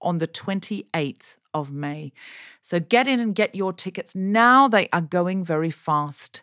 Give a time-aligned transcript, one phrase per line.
[0.00, 2.12] on the 28th of May.
[2.62, 4.68] So get in and get your tickets now.
[4.68, 6.42] They are going very fast.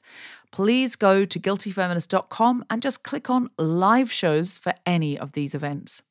[0.52, 6.02] Please go to guiltyfeminist.com and just click on live shows for any of these events.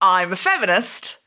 [0.00, 1.18] I'm a feminist,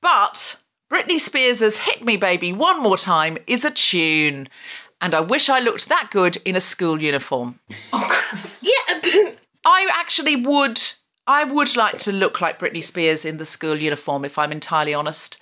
[0.00, 0.56] but
[0.92, 4.48] Britney Spears' Hit Me Baby One More Time is a tune.
[5.00, 7.58] And I wish I looked that good in a school uniform.
[7.92, 9.32] Oh, yeah.
[9.64, 10.80] I actually would
[11.26, 14.94] I would like to look like Britney Spears in the school uniform if I'm entirely
[14.94, 15.38] honest.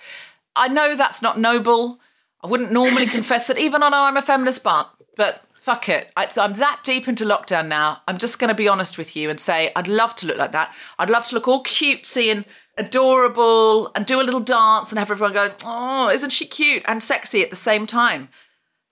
[0.55, 1.99] I know that's not noble.
[2.43, 6.11] I wouldn't normally confess it even on I'm a feminist but but fuck it.
[6.15, 8.01] I, I'm that deep into lockdown now.
[8.07, 10.51] I'm just going to be honest with you and say I'd love to look like
[10.51, 10.73] that.
[10.99, 12.45] I'd love to look all cutesy and
[12.77, 17.01] adorable and do a little dance and have everyone go, "Oh, isn't she cute and
[17.01, 18.29] sexy at the same time?"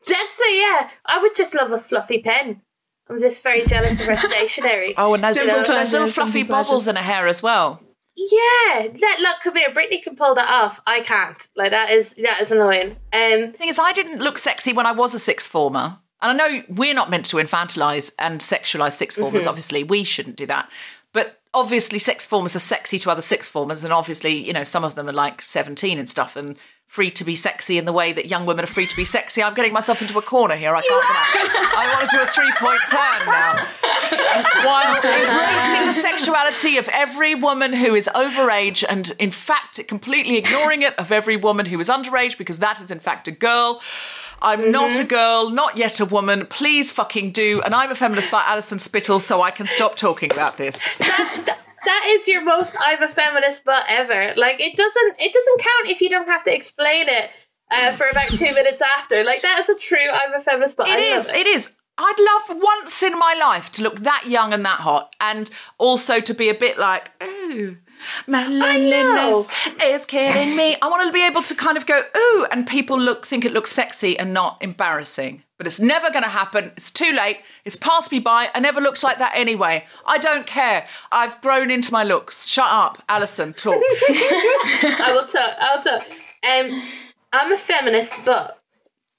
[0.08, 0.90] It, yeah.
[1.06, 2.62] I would just love a fluffy pen.
[3.10, 4.94] I'm just very jealous of her stationery.
[4.98, 7.82] Oh, and there's, there's little pleasure, fluffy bubbles in her hair as well.
[8.16, 9.70] Yeah, that look, come here.
[9.70, 10.82] Britney can pull that off.
[10.86, 11.48] I can't.
[11.56, 12.98] Like that is that is annoying.
[13.14, 16.00] Um, thing is, I didn't look sexy when I was a sixth former.
[16.22, 19.86] And I know we're not meant to infantilize and sexualize sixth formers, obviously.
[19.86, 20.70] We shouldn't do that.
[21.14, 23.86] But obviously, sixth formers are sexy to other sixth formers.
[23.86, 26.58] And obviously, you know, some of them are like 17 and stuff and
[26.90, 29.44] free to be sexy in the way that young women are free to be sexy.
[29.44, 30.76] I'm getting myself into a corner here.
[30.76, 31.06] I can't.
[31.78, 33.64] I want to do a three point turn now.
[34.66, 40.81] While embracing the sexuality of every woman who is overage and, in fact, completely ignoring
[40.81, 43.81] it of every woman who is underage because that is, in fact, a girl.
[44.42, 46.48] I'm not a girl, not yet a woman.
[46.48, 47.62] Please fucking do.
[47.62, 51.00] And I'm a feminist by Alison Spittle, so I can stop talking about this.
[51.85, 54.34] That is your most I'm a feminist but ever.
[54.35, 57.29] Like it doesn't it doesn't count if you don't have to explain it
[57.72, 59.23] uh, for about two minutes after.
[59.23, 61.28] Like that is a true I'm a feminist but It is.
[61.29, 61.35] it.
[61.35, 61.72] It is.
[62.01, 66.22] I'd love once in my life to look that young and that hot, and also
[66.22, 67.75] to be a bit like, ooh,
[68.28, 69.48] my loneliness
[69.84, 70.76] is killing me.
[70.82, 73.52] I want to be able to kind of go, ooh, and people look think it
[73.52, 75.44] looks sexy and not embarrassing.
[75.58, 76.72] But it's never going to happen.
[76.78, 77.40] It's too late.
[77.66, 78.50] It's passed me by.
[78.56, 79.86] I never looked like that anyway.
[80.06, 80.88] I don't care.
[81.12, 82.48] I've grown into my looks.
[82.48, 83.54] Shut up, Alison.
[83.54, 83.74] Talk.
[84.10, 85.56] I will talk.
[85.60, 86.04] I'll talk.
[86.50, 86.84] Um,
[87.34, 88.62] I'm a feminist, but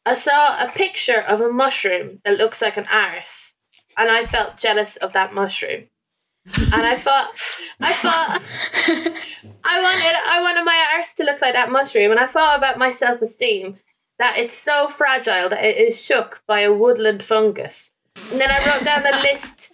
[0.07, 3.53] I saw a picture of a mushroom that looks like an arse,
[3.99, 5.89] and I felt jealous of that mushroom.
[6.47, 7.33] And I thought,
[7.81, 8.43] I thought,
[9.65, 12.79] I wanted, I wanted my arse to look like that mushroom, and I thought about
[12.79, 13.79] my self esteem
[14.19, 17.91] that it's so fragile that it is shook by a woodland fungus.
[18.31, 19.73] And then I wrote down a list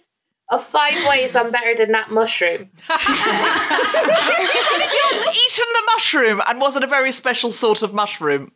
[0.49, 2.69] of five ways I'm better than that mushroom.
[2.87, 3.07] John's
[5.27, 8.51] eaten the mushroom and wasn't a very special sort of mushroom.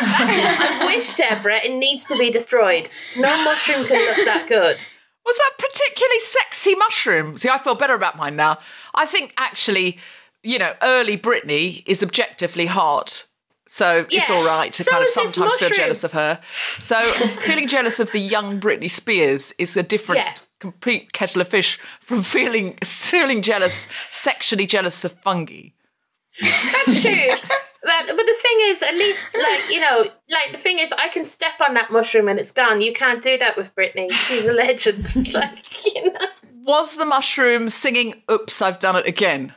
[0.00, 2.90] I wish, Deborah, it needs to be destroyed.
[3.16, 4.76] No mushroom can look that good.
[5.24, 7.38] Was that particularly sexy mushroom?
[7.38, 8.58] See, I feel better about mine now.
[8.94, 9.98] I think actually,
[10.42, 13.26] you know, early Britney is objectively hot.
[13.66, 16.40] So it's all right to So kind of sometimes feel jealous of her.
[16.82, 17.00] So
[17.40, 20.34] feeling jealous of the young Britney Spears is a different, Yeah.
[20.60, 25.68] complete kettle of fish from feeling feeling jealous, sexually jealous of fungi.
[26.40, 27.30] That's true.
[27.84, 31.08] But, but the thing is, at least, like, you know, like, the thing is, I
[31.08, 32.80] can step on that mushroom and it's gone.
[32.80, 34.10] You can't do that with Britney.
[34.10, 35.32] She's a legend.
[35.34, 36.18] like, you know.
[36.66, 39.52] Was the mushroom singing "Oops, I've done it again"?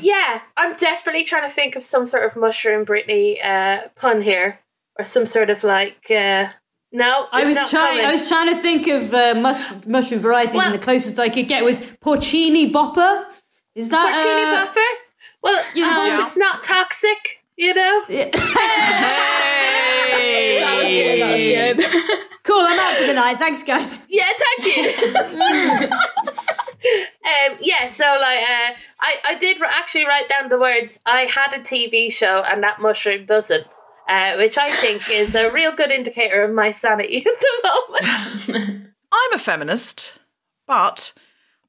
[0.00, 4.58] Yeah, I'm desperately trying to think of some sort of mushroom Britney uh, pun here.
[4.98, 6.48] Or some sort of, like, uh,
[6.92, 7.26] no.
[7.32, 7.70] I was trying.
[7.70, 8.04] coming.
[8.04, 11.28] I was trying to think of uh, mush, mushroom varieties, Well- and the closest I
[11.28, 13.24] could get was porcini bopper.
[13.74, 14.80] Is that Porcini uh, buffer?
[15.42, 18.04] Well, you know- hope it's not toxic, you know?
[20.12, 20.60] Hey!
[20.60, 21.20] That was good.
[21.22, 22.18] That was good.
[22.44, 22.58] Cool.
[22.58, 23.38] I'm out for the night.
[23.38, 24.04] Thanks, guys.
[24.08, 25.06] Yeah, thank you.
[25.92, 30.98] um, yeah, so like, uh, I I did r- actually write down the words.
[31.06, 33.68] I had a TV show, and that mushroom doesn't,
[34.08, 38.86] uh, which I think is a real good indicator of my sanity at the moment.
[39.12, 40.18] I'm a feminist,
[40.66, 41.12] but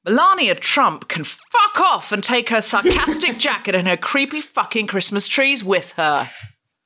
[0.04, 5.26] Melania Trump can fuck off and take her sarcastic jacket and her creepy fucking Christmas
[5.28, 6.28] trees with her.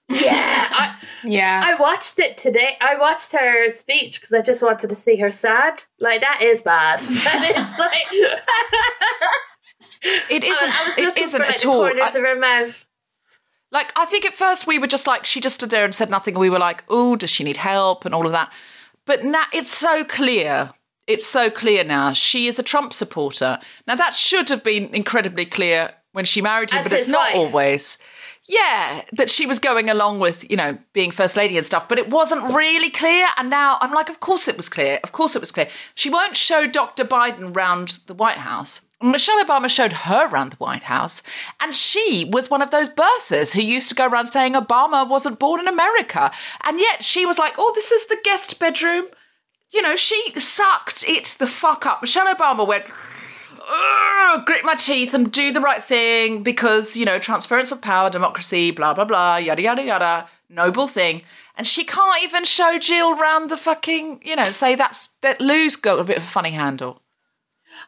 [0.09, 0.95] yeah, I,
[1.25, 1.61] Yeah.
[1.65, 2.77] I watched it today.
[2.81, 5.85] I watched her speech because I just wanted to see her sad.
[6.01, 7.01] Like that is bad.
[7.01, 8.07] That is like
[10.31, 10.69] It I isn't.
[10.69, 11.75] was it looking isn't for, like, at the all.
[11.75, 12.87] Corners I- of her mouth.
[13.71, 16.09] Like, I think at first we were just like, she just stood there and said
[16.09, 16.35] nothing.
[16.35, 18.51] And we were like, oh, does she need help and all of that.
[19.05, 20.71] But now it's so clear.
[21.09, 22.13] It's so clear now.
[22.13, 23.59] She is a Trump supporter.
[23.87, 27.33] Now, that should have been incredibly clear when she married him, As but it's not
[27.33, 27.37] wife.
[27.37, 27.99] always.
[28.47, 31.99] Yeah, that she was going along with, you know, being first lady and stuff, but
[31.99, 33.27] it wasn't really clear.
[33.37, 35.01] And now I'm like, of course it was clear.
[35.03, 35.69] Of course it was clear.
[35.95, 37.05] She won't show Dr.
[37.05, 38.83] Biden round the White House.
[39.01, 41.23] Michelle Obama showed her around the White House,
[41.61, 45.39] and she was one of those birthers who used to go around saying Obama wasn't
[45.39, 46.33] born in America.
[46.65, 49.07] And yet she was like, oh, this is the guest bedroom.
[49.71, 52.01] You know, she sucked it the fuck up.
[52.01, 52.87] Michelle Obama went,
[54.45, 58.71] grit my teeth and do the right thing because, you know, transference of power, democracy,
[58.71, 61.23] blah, blah, blah, yada, yada, yada, noble thing.
[61.57, 65.77] And she can't even show Jill round the fucking, you know, say that's, that loo's
[65.77, 67.03] got a bit of a funny handle.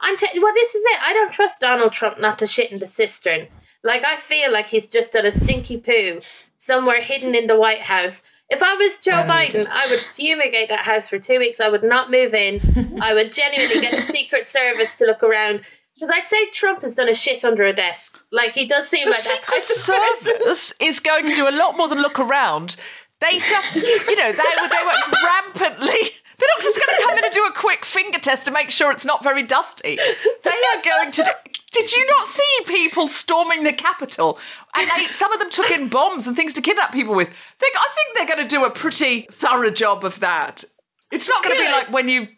[0.00, 1.00] I'm t- well, this is it.
[1.02, 3.48] I don't trust Donald Trump not to shit in the cistern.
[3.82, 6.20] Like I feel like he's just done a stinky poo
[6.56, 8.24] somewhere hidden in the White House.
[8.50, 11.60] If I was Joe Biden, I would fumigate that house for two weeks.
[11.60, 12.98] I would not move in.
[13.00, 15.62] I would genuinely get the Secret Service to look around.
[15.94, 18.18] Because I'd say Trump has done a shit under a desk.
[18.32, 20.40] Like he does seem The like that type Secret of person.
[20.40, 22.76] Service is going to do a lot more than look around.
[23.20, 26.10] They just, you know, they, they went rampantly.
[26.40, 28.70] They're not just going to come in and do a quick finger test to make
[28.70, 29.96] sure it's not very dusty.
[29.96, 31.30] They are going to do.
[31.72, 34.38] Did you not see people storming the Capitol?
[34.74, 37.28] And they, some of them took in bombs and things to kidnap people with.
[37.28, 40.64] They, I think they're going to do a pretty thorough job of that.
[41.12, 42.28] It's not going to be like when you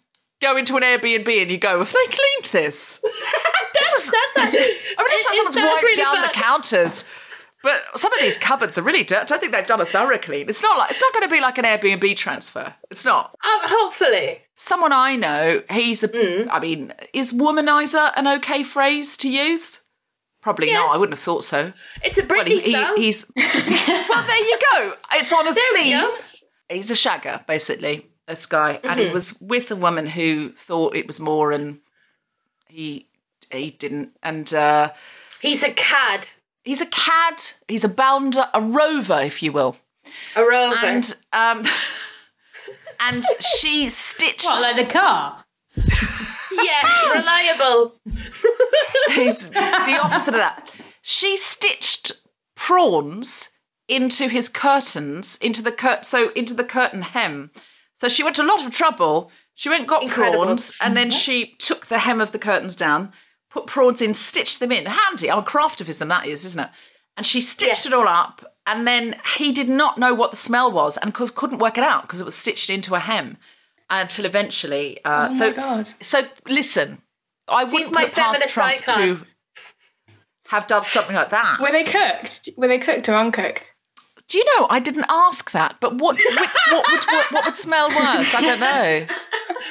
[0.41, 2.99] go into an Airbnb and you go, "Have they cleaned this?"
[3.75, 6.31] that's, that's a, I mean, it- it's it someone's wiped really down bad.
[6.31, 7.05] the counters.
[7.63, 9.23] But some of these cupboards are really dirty.
[9.23, 10.49] I don't think they've done a thorough clean.
[10.49, 12.75] It's not like it's not going to be like an Airbnb transfer.
[12.91, 13.37] It's not.
[13.45, 14.41] Oh, hopefully.
[14.57, 16.09] Someone I know, he's a.
[16.09, 16.49] Mm.
[16.51, 19.81] I mean, is womanizer an okay phrase to use?
[20.41, 20.75] Probably Yeah.
[20.75, 20.95] not.
[20.95, 21.73] I wouldn't have thought so.
[22.03, 22.97] It's a Well, Britney he- he- song.
[22.97, 23.27] he's.
[23.37, 24.95] well, there you go.
[25.13, 26.09] It's on a there theme.
[26.69, 28.09] He's a shagger, basically.
[28.27, 29.01] This guy, and Mm-hmm.
[29.01, 31.79] he was with a woman who thought it was more, and
[32.69, 33.09] he
[33.51, 34.17] he didn't.
[34.23, 34.91] And uh,
[35.41, 36.29] He's a cad,
[36.65, 37.43] He's a cad.
[37.69, 39.77] He's a bounder, a rover, if you will.
[40.37, 40.77] a rover.
[40.87, 41.65] And um,
[43.01, 43.25] and
[43.59, 44.45] she stitched.
[44.45, 45.45] What, like the car?
[46.53, 47.95] yeah, reliable.
[49.15, 50.75] He's the opposite of that.
[51.01, 52.13] She stitched
[52.55, 53.51] prawns
[53.89, 57.51] into his curtains, into the cur- so into the curtain hem.
[57.95, 59.31] So she went to a lot of trouble.
[59.55, 60.45] She went and got Incredible.
[60.45, 63.13] prawns, and then she took the hem of the curtains down,
[63.53, 64.87] put prawns in, stitched them in.
[64.87, 66.71] Handy, our craftivism that is, isn't it?
[67.17, 67.87] And she stitched Yes.
[67.87, 71.31] it all up, and then he did not know what the smell was, and cause
[71.31, 73.37] couldn't work it out because it was stitched into a hem
[73.91, 74.99] until eventually.
[75.05, 75.89] Uh, Oh so, my god.
[76.01, 77.03] so listen,
[77.49, 78.97] I wouldn't my put past Trump icon.
[78.99, 79.27] to
[80.49, 81.59] have done something like that.
[81.61, 82.49] Were they cooked?
[82.57, 83.75] Were they cooked or uncooked?
[84.29, 84.67] Do you know?
[84.71, 88.35] I didn't ask that, but what what, what, would, what, what would smell worse?
[88.35, 89.07] I don't know.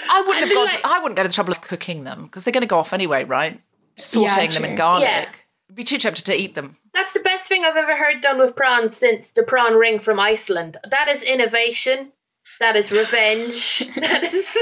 [0.10, 0.66] I wouldn't have feel gone.
[0.68, 2.68] like- to, I wouldn't go to the trouble of cooking them because they're going to
[2.68, 3.60] go off anyway, right?
[4.01, 5.07] Sauteing them in garlic.
[5.07, 5.30] Yeah.
[5.69, 6.75] I'd be too tempted to eat them.
[6.94, 10.19] That's the best thing I've ever heard done with prawns since the prawn ring from
[10.19, 10.77] Iceland.
[10.89, 12.12] That is innovation.
[12.59, 13.80] That is revenge.
[13.95, 14.57] that is.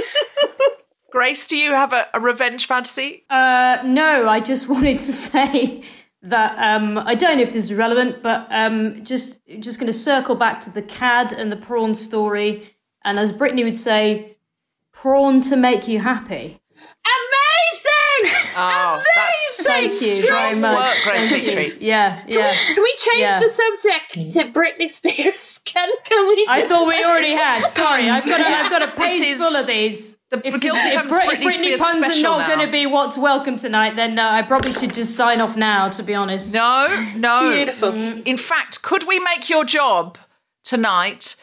[1.11, 3.25] Grace, do you have a, a revenge fantasy?
[3.29, 5.83] Uh, no, I just wanted to say
[6.21, 9.97] that um, I don't know if this is relevant, but um, just just going to
[9.97, 14.37] circle back to the cad and the prawn story, and as Britney would say,
[14.91, 16.61] prawn to make you happy.
[16.75, 17.28] Amazing!
[18.55, 20.77] Oh, that's Thank you very much.
[20.77, 21.45] work, Grace Thank.
[21.45, 21.77] Petrie.
[21.79, 22.53] Yeah, yeah.
[22.73, 23.39] Can we change Yeah.
[23.39, 25.59] the subject to Britney Spears?
[25.65, 26.45] Can, can we?
[26.49, 27.67] I thought we already had.
[27.69, 30.17] Sorry, I've got a, I've got a This page is full of these.
[30.29, 32.85] the if, Guilty if Femmes Brit- Britney Britney Spears puns are not going to be
[32.85, 35.89] what's welcome tonight, then uh, I probably should just sign off now.
[35.89, 36.51] To be honest.
[36.53, 37.51] No, no.
[37.53, 37.93] Beautiful.
[37.93, 40.17] In fact, could we make your job
[40.63, 41.35] tonight,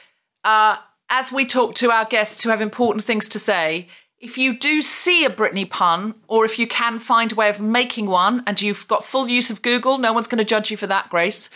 [0.44, 0.76] uh,
[1.08, 3.88] as we talk to our guests who have important things to say?
[4.18, 7.60] If you do see a Britney pun, or if you can find a way of
[7.60, 10.78] making one, and you've got full use of Google, no one's going to judge you
[10.78, 11.50] for that, Grace.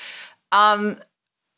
[0.53, 1.01] Um,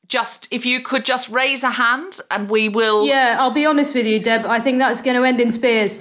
[0.06, 3.04] just if you could just raise a hand, and we will.
[3.04, 4.46] Yeah, I'll be honest with you, Deb.
[4.46, 5.98] I think that's going to end in spears.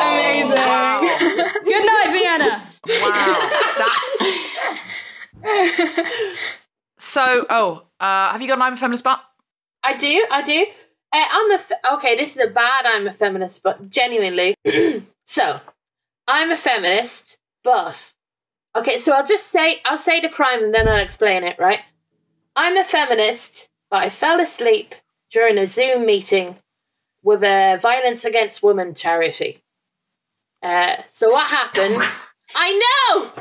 [0.00, 0.56] Amazing.
[0.56, 0.98] Wow.
[1.64, 2.62] Good night, Vienna.
[2.86, 4.22] Wow, that's
[6.98, 7.46] so.
[7.50, 9.22] Oh, uh, have you got an I'm a feminist butt?
[9.82, 10.66] I do, I do.
[11.30, 12.16] I'm a fe- okay.
[12.16, 12.86] This is a bad.
[12.86, 14.54] I'm a feminist, but genuinely.
[15.26, 15.60] so,
[16.26, 17.96] I'm a feminist, but
[18.74, 18.98] okay.
[18.98, 21.58] So I'll just say I'll say the crime and then I'll explain it.
[21.58, 21.80] Right?
[22.56, 24.94] I'm a feminist, but I fell asleep
[25.30, 26.56] during a Zoom meeting
[27.22, 29.62] with a violence against women charity.
[30.62, 31.96] Uh, so what happened?
[32.54, 32.72] I
[33.10, 33.32] know.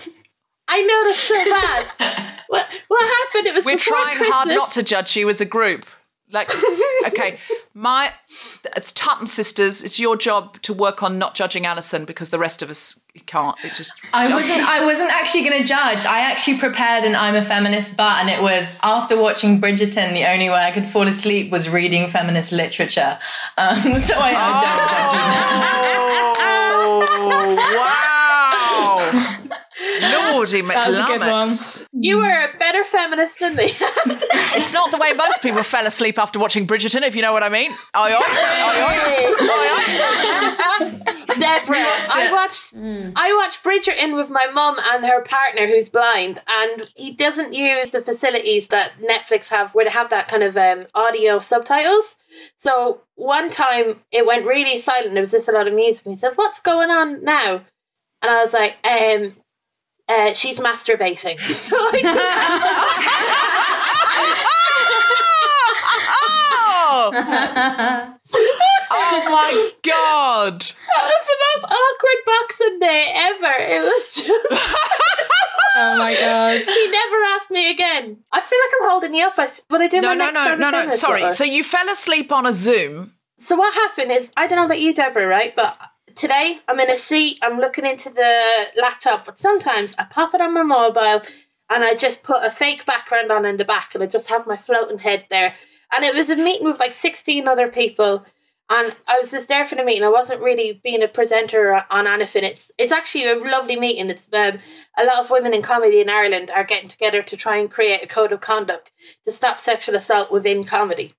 [0.68, 2.34] I know that's so bad.
[2.48, 3.48] what what happened?
[3.48, 4.36] It was We're trying Christmas.
[4.36, 5.86] hard not to judge you as a group.
[6.34, 6.52] Like,
[7.06, 7.38] okay,
[7.76, 8.12] my
[8.76, 9.84] it's Tutton sisters.
[9.84, 13.56] It's your job to work on not judging Alison because the rest of us can't.
[13.64, 14.62] It just I wasn't.
[14.62, 16.06] I wasn't actually going to judge.
[16.06, 20.14] I actually prepared an "I'm a feminist" but, and it was after watching Bridgerton.
[20.14, 23.20] The only way I could fall asleep was reading feminist literature.
[23.60, 25.22] Um, so I, I don't judge you.
[26.76, 28.03] Oh wow!
[30.12, 31.56] Lordy That was a good one.
[31.94, 33.76] You were a better feminist than me.
[34.56, 37.42] It's not the way most people fell asleep after watching Bridgerton, if you know what
[37.44, 37.72] I mean.
[37.94, 41.34] Aye, aye, aye, aye.
[41.40, 42.74] Deborah, I watched
[43.16, 47.92] I watched Bridgerton with my mum and her partner who's blind, and he doesn't use
[47.92, 52.18] the facilities that Netflix have where they have that kind of um, audio subtitles.
[52.58, 55.14] So one time it went really silent.
[55.14, 57.64] There was just a lot of music, and he said, "What's going on now?"
[58.22, 59.36] And I was like, um.
[60.10, 61.40] Uh, she's masturbating.
[61.54, 62.18] So I just,
[66.96, 67.12] Oh!
[68.92, 70.62] oh my god!
[70.62, 73.54] that was the most awkward boxing day ever.
[73.60, 74.64] It was just.
[75.76, 76.62] Oh my god.
[76.62, 78.18] He never asked me again.
[78.32, 79.34] I feel like I'm holding you up.
[79.40, 80.96] I, when I do No, my no, next no, round no, of no.
[80.96, 81.22] Sorry.
[81.22, 81.36] butler.
[81.36, 83.14] So you fell asleep on a Zoom.
[83.40, 85.56] So what happened is I don't know about you, Deborah, right?
[85.56, 85.76] But
[86.16, 87.40] today I'm in a seat.
[87.42, 91.22] I'm looking into the laptop, but sometimes I pop it on my mobile
[91.70, 94.46] and I just put a fake background on in the back, and I just have
[94.46, 95.56] my floating head there.
[95.92, 98.26] And it was a meeting with like 16 other people.
[98.70, 100.04] And I was just there for the meeting.
[100.04, 102.44] I wasn't really being a presenter on anything.
[102.44, 104.10] It's it's actually a lovely meeting.
[104.10, 104.60] It's um,
[104.98, 108.04] a lot of women in comedy in Ireland are getting together to try and create
[108.04, 108.92] a code of conduct
[109.26, 111.14] to stop sexual assault within comedy.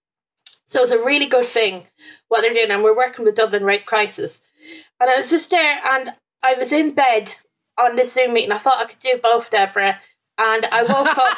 [0.67, 1.87] So it's a really good thing
[2.29, 4.43] what they're doing, and we're working with Dublin Rape Crisis.
[5.01, 7.35] And I was just there, and I was in bed
[7.79, 8.53] on this Zoom meeting.
[8.53, 9.99] I thought I could do both, Deborah.
[10.37, 11.37] And I woke up.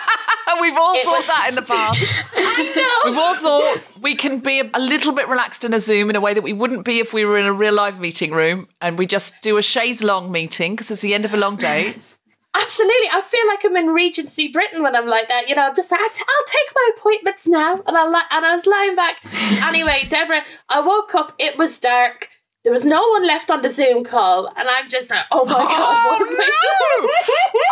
[0.49, 1.99] And we've all thought was- that in the past.
[2.35, 2.73] I
[3.05, 3.11] know.
[3.11, 6.17] We've all thought we can be a, a little bit relaxed in a Zoom in
[6.17, 8.69] a way that we wouldn't be if we were in a real live meeting room
[8.81, 11.57] and we just do a chaise longue meeting because it's the end of a long
[11.57, 11.95] day.
[12.55, 13.09] Absolutely.
[13.13, 15.51] I feel like I'm in Regency Britain when I'm like that.
[15.51, 17.83] You know, I'm just like, I'll, t- I'll take my appointments now.
[17.87, 19.21] And I, li- and I was lying back.
[19.63, 21.35] anyway, Deborah, I woke up.
[21.39, 22.31] It was dark.
[22.67, 24.49] There was no one left on the Zoom call.
[24.57, 26.99] And I'm just like, oh my God, Oh, what am I no!
[26.99, 27.15] doing?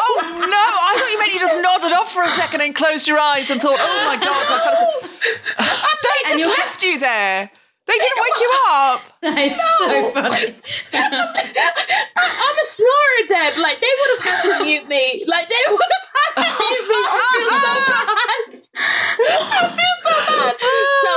[0.06, 0.46] Oh no!
[0.46, 3.50] I thought you meant you just nodded off for a second and closed your eyes
[3.50, 5.10] and thought, "Oh my god!" I fell asleep.
[5.58, 7.50] They just you're- left you there.
[7.86, 9.02] They didn't wake you up.
[9.36, 10.54] It's so funny.
[10.94, 13.58] I'm a snorer, Deb.
[13.58, 15.24] Like, they would have had to mute me.
[15.26, 16.94] Like, they would have had to mute me.
[16.94, 18.62] I feel so bad.
[19.26, 20.54] I feel so bad.
[21.02, 21.12] So,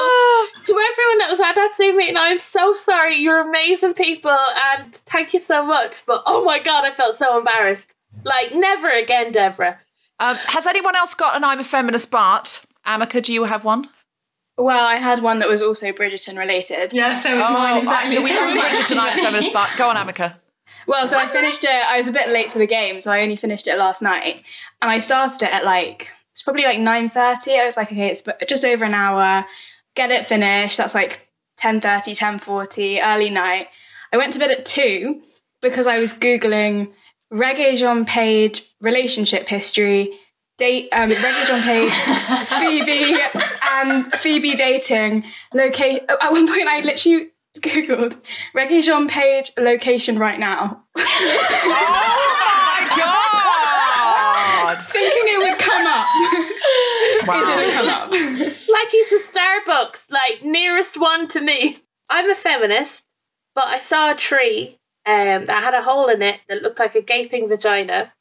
[0.68, 3.16] to everyone that was at that Zoom meeting, I'm so sorry.
[3.16, 4.38] You're amazing people,
[4.74, 6.06] and thank you so much.
[6.06, 7.94] But oh my god, I felt so embarrassed.
[8.24, 9.80] Like, never again, Deborah.
[10.20, 12.66] Um, has anyone else got an "I'm a feminist" Bart?
[12.86, 13.88] Amika, do you have one?
[14.58, 16.92] Well, I had one that was also Bridgerton related.
[16.92, 18.18] Yeah, so was mine exactly.
[18.18, 18.98] Oh, I, we love Bridgerton.
[18.98, 19.70] I'm a feminist Bart.
[19.78, 20.36] Go on, Amika.
[20.86, 21.70] Well, so I finished it.
[21.70, 24.44] I was a bit late to the game, so I only finished it last night,
[24.82, 27.58] and I started it at like it's probably like nine thirty.
[27.58, 29.46] I was like, okay, it's just over an hour.
[29.98, 30.77] Get it finished.
[30.77, 31.27] That's like
[31.60, 33.70] 10.30, 10.40, early night.
[34.13, 35.24] I went to bed at two
[35.60, 36.92] because I was googling
[37.34, 40.12] Regé-Jean Page relationship history.
[40.60, 41.92] Date um, Regé-Jean Page,
[42.60, 43.20] Phoebe,
[43.72, 45.24] and Phoebe dating.
[45.51, 46.04] Locate.
[46.08, 48.22] At one point, I literally googled
[48.56, 50.84] Regé-Jean Page location right now.
[51.70, 52.24] Oh
[52.70, 53.27] my god!
[54.89, 55.57] thinking it would.
[57.28, 57.42] Wow.
[57.42, 58.12] it didn't come up.
[58.78, 61.80] Like he's a Starbucks, like nearest one to me.
[62.10, 63.06] I'm a feminist,
[63.56, 66.94] but I saw a tree um, that had a hole in it that looked like
[66.96, 68.14] a gaping vagina,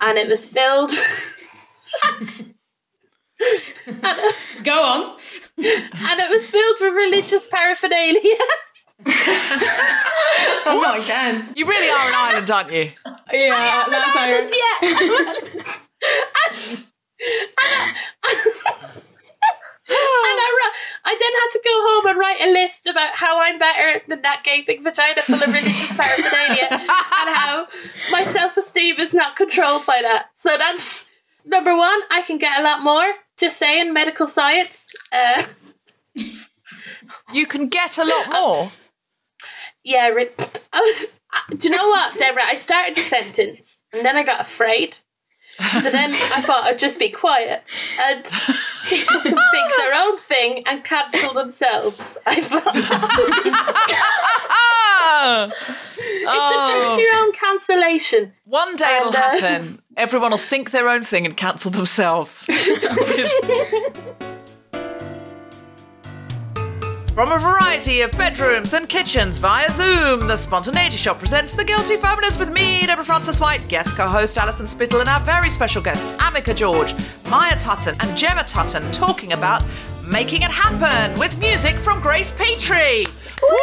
[0.00, 0.92] and it was filled.
[4.62, 5.18] Go on.
[5.58, 8.38] and it was filled with religious paraphernalia.
[10.64, 11.56] Oh my god.
[11.56, 12.92] You really are an island, aren't you?
[13.32, 14.26] Yeah, that's how.
[14.26, 15.74] yeah.
[16.50, 16.86] and,
[17.22, 17.96] and
[19.94, 20.70] I,
[21.04, 24.22] I then had to go home and write a list about how I'm better than
[24.22, 27.66] that gaping vagina full of religious paraphernalia and how
[28.10, 30.26] my self esteem is not controlled by that.
[30.34, 31.06] So that's
[31.44, 32.00] number one.
[32.10, 33.12] I can get a lot more.
[33.36, 34.86] Just saying, medical science.
[35.10, 35.44] Uh,
[37.32, 38.72] You can get a lot more.
[39.82, 40.08] yeah.
[40.08, 40.30] Re-
[41.50, 42.44] do you know what, Deborah?
[42.44, 44.98] I started the sentence and then I got afraid.
[45.70, 47.62] So then I thought I'd just be quiet
[48.00, 48.24] and
[48.86, 52.16] people can think their own thing and cancel themselves.
[52.26, 53.50] I thought that would be-
[56.72, 58.32] Choose your own cancellation.
[58.44, 59.82] One day it'll And, uh, happen.
[59.96, 62.48] Everyone will think their own thing and cancel themselves.
[67.22, 71.96] From a variety of bedrooms and kitchens via Zoom, the Spontaneity Shop presents The Guilty
[71.96, 76.14] Feminist with me, Deborah Frances-White, guest co host Alison Spittle, and our very special guests,
[76.14, 76.96] Amika George,
[77.28, 79.62] Maya Tutton, and Gemma Tutton, talking about
[80.04, 83.06] making it happen with music from Grace Petrie.
[83.40, 83.56] Woo!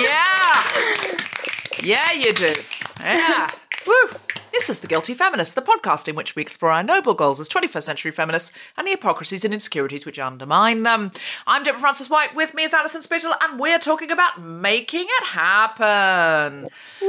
[0.00, 0.62] Yeah!
[1.82, 2.54] Yeah, you do.
[3.00, 3.50] Yeah.
[3.88, 4.08] Woo.
[4.58, 7.48] This is The Guilty Feminist, the podcast in which we explore our noble goals as
[7.48, 11.12] 21st century feminists and the hypocrisies and insecurities which undermine them.
[11.46, 16.68] I'm Deborah Frances-White, with me is Alison Spittle, and we're talking about making it happen.
[17.00, 17.08] Woo!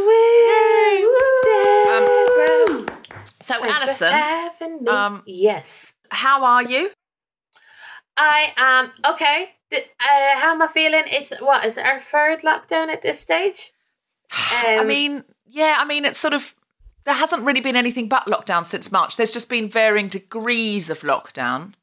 [1.89, 2.85] Um,
[3.41, 5.91] So, Alison, um, yes.
[6.11, 6.91] how are you?
[8.15, 9.53] I am okay.
[9.73, 9.79] Uh,
[10.39, 11.03] how am I feeling?
[11.07, 13.71] It's what is it our third lockdown at this stage?
[14.31, 16.53] I Um, mean, yeah, I mean, it's sort of.
[17.05, 19.17] There hasn't really been anything but lockdown since March.
[19.17, 21.73] There's just been varying degrees of lockdown.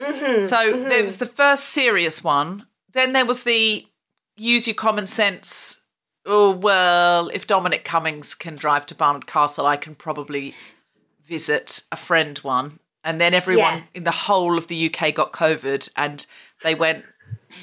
[0.00, 0.88] mhm, So mhm.
[0.88, 2.66] there was the first serious one.
[2.92, 3.86] Then there was the
[4.36, 5.82] use your common sense.
[6.26, 10.54] Oh well, if Dominic Cummings can drive to Barnard Castle, I can probably
[11.24, 12.78] visit a friend one.
[13.04, 13.82] And then everyone Yeah.
[13.94, 16.26] in the whole of the UK got COVID, and
[16.62, 17.04] they went,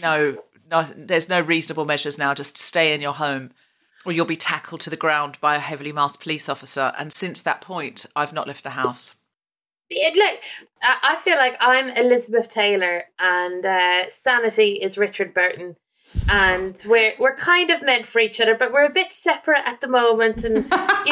[0.01, 0.41] no,
[0.72, 2.33] no, there's no reasonable measures now.
[2.33, 3.51] Just stay in your home,
[4.05, 6.93] or you'll be tackled to the ground by a heavily masked police officer.
[6.98, 9.15] And since that point, I've not left the house.
[9.89, 10.39] It, look,
[10.81, 15.75] I feel like I'm Elizabeth Taylor and uh, Sanity is Richard Burton,
[16.29, 19.81] and we're we're kind of meant for each other, but we're a bit separate at
[19.81, 20.65] the moment, and you know,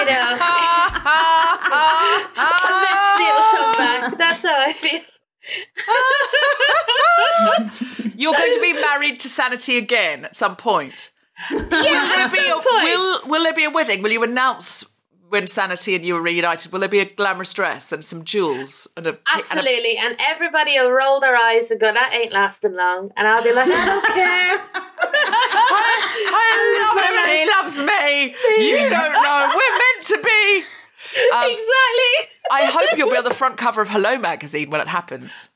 [2.38, 4.17] eventually it'll come back.
[4.17, 5.01] That's how I feel.
[8.15, 11.12] You're going to be married to Sanity again at some point.
[11.50, 14.01] Yeah, Will there, be a, will, will there be a wedding?
[14.01, 14.86] Will you announce
[15.29, 16.71] when Sanity and you are reunited?
[16.71, 18.88] Will there be a glamorous dress and some jewels?
[18.98, 22.74] And a, And Absolutely, and everybody will roll their eyes and go, "That ain't lasting
[22.75, 24.61] long," and I'll be like, "I don't care." a,
[26.33, 28.35] I love him and he loves me.
[28.66, 29.51] You don't know.
[29.55, 30.63] We're meant to be.
[31.33, 32.31] Um, exactly.
[32.51, 35.50] I hope you'll be on the front cover of Hello magazine when it happens.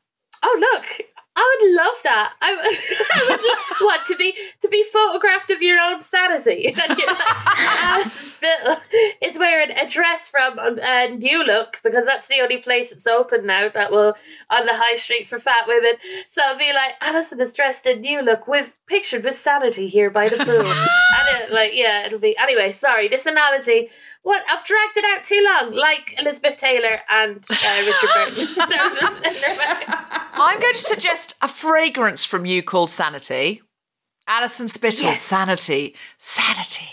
[0.43, 1.07] Oh look,
[1.37, 2.33] I would love that.
[2.41, 2.65] I, would-
[3.13, 6.73] I would love, what to be to be photographed of your own sanity.
[7.57, 8.77] Alison Spittle
[9.21, 13.45] is wearing a dress from uh, New Look because that's the only place it's open
[13.45, 14.15] now that will
[14.49, 15.93] on the high street for fat women.
[16.27, 20.09] So it'll be like Alison is dressed in New Look with pictured with sanity here
[20.09, 22.71] by the pool, and it, like yeah, it'll be anyway.
[22.71, 23.89] Sorry, this analogy.
[24.25, 28.47] What I've dragged it out too long, like Elizabeth Taylor and uh, Richard Burton.
[30.33, 33.61] I'm going to suggest a fragrance from you called Sanity.
[34.27, 35.21] Alison Spittle's Yes.
[35.21, 35.93] Sanity.
[36.17, 36.89] Sanity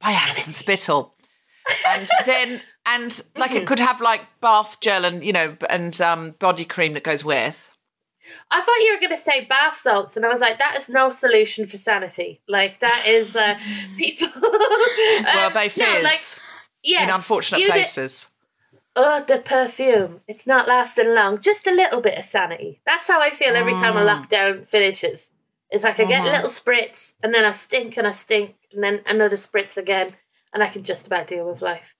[0.00, 1.14] by Alison Spittle.
[1.86, 6.32] And then and like it could have like bath gel and you know and um
[6.40, 7.68] body cream that goes with.
[8.50, 10.88] I thought you were going to say bath salts, and I was like, that is
[10.88, 12.40] no solution for sanity.
[12.48, 13.58] Like that is uh,
[13.98, 14.28] people.
[14.40, 16.41] Well, Um, they no, fizz like,
[16.82, 18.28] yes, in unfortunate you did- places.
[18.96, 20.20] oh, the perfume.
[20.28, 21.40] It's not lasting long.
[21.40, 22.80] Just a little bit of sanity.
[22.86, 24.02] That's how I feel every time Mm.
[24.02, 25.30] a lockdown finishes.
[25.70, 26.32] It's like I get Mm-hmm.
[26.32, 30.16] little spritz, and then I stink and I stink, and then another spritz again,
[30.52, 31.94] and I can just about deal with life.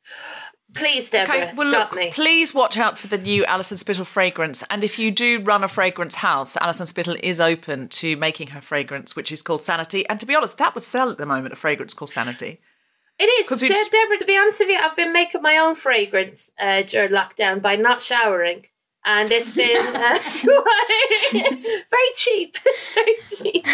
[0.74, 2.10] Please, Deborah, Okay, well, stop look, me.
[2.12, 4.62] please watch out for the new Alison Spittle fragrance.
[4.70, 8.60] And if you do run a fragrance house, Alison Spittle is open to making her
[8.62, 10.08] fragrance, which is called Sanity.
[10.08, 12.58] And to be honest, that would sell at the moment, a fragrance called Sanity.
[13.22, 13.48] It is.
[13.48, 16.50] 'Cause De- it's- Deborah, to be honest with you, I've been making my own fragrance
[16.58, 18.66] uh, during lockdown by not showering.
[19.04, 20.18] And it's been uh,
[21.90, 22.56] very cheap.
[22.66, 23.16] It's very
[23.52, 23.66] cheap.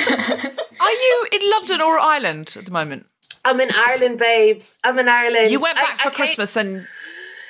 [0.80, 3.06] Are you in London or Ireland at the moment?
[3.44, 4.78] I'm in Ireland, babes.
[4.84, 5.50] I'm in Ireland.
[5.50, 6.86] You went back I for came- Christmas and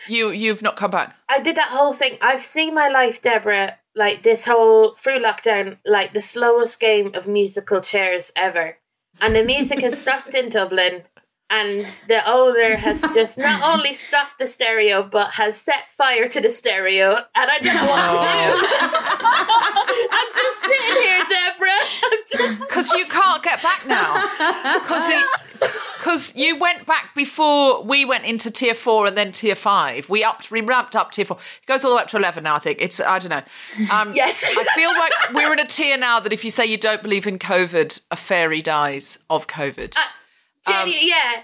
[0.08, 1.14] you you've not come back.
[1.28, 2.18] I did that whole thing.
[2.20, 7.26] I've seen my life, Deborah, like this whole through lockdown, like the slowest game of
[7.26, 8.78] musical chairs ever.
[9.20, 11.02] And the music has stopped in Dublin,
[11.50, 16.40] and the owner has just not only stopped the stereo, but has set fire to
[16.40, 17.16] the stereo.
[17.34, 19.18] And I don't know what to do.
[20.10, 22.18] I'm just sitting here, Deborah.
[22.30, 22.68] Just.
[22.68, 24.24] Because you can't get back now.
[24.78, 25.10] Because
[25.96, 30.08] because you went back before we went into tier four and then tier five.
[30.08, 31.38] We upped, we ramped up tier four.
[31.62, 32.54] It goes all the way up to eleven now.
[32.54, 33.00] I think it's.
[33.00, 33.42] I don't know.
[33.92, 34.44] Um, Yes.
[34.56, 37.26] I feel like we're in a tier now that if you say you don't believe
[37.26, 39.96] in COVID, a fairy dies of COVID.
[40.68, 41.42] Jenny, um, yeah.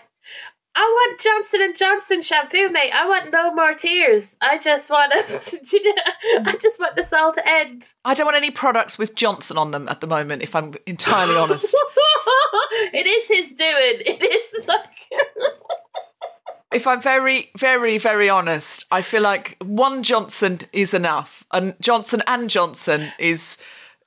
[0.77, 2.91] I want Johnson and Johnson shampoo, mate.
[2.93, 4.37] I want no more tears.
[4.41, 6.03] I just want to, you know,
[6.47, 7.95] I just want this all to end.
[8.05, 10.43] I don't want any products with Johnson on them at the moment.
[10.43, 11.73] If I'm entirely honest.
[12.93, 14.03] it is his doing.
[14.05, 14.85] It is like.
[16.73, 22.21] if I'm very, very, very honest, I feel like one Johnson is enough, and Johnson
[22.27, 23.59] and Johnson is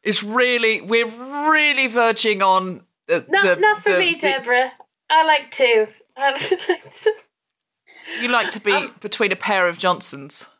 [0.03, 1.07] is really we're
[1.49, 2.81] really verging on.
[3.07, 4.73] The, not the, not for the- me, the- Deborah.
[5.09, 5.87] I like to.
[6.15, 6.31] I
[6.69, 7.13] like two.
[8.21, 10.47] You like to be Um, between a pair of Johnsons.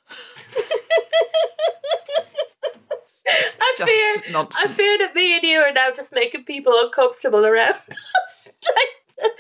[3.30, 4.32] I just fear.
[4.32, 4.72] nonsense.
[4.72, 8.48] I fear that me and you are now just making people uncomfortable around us.
[8.66, 9.32] Like,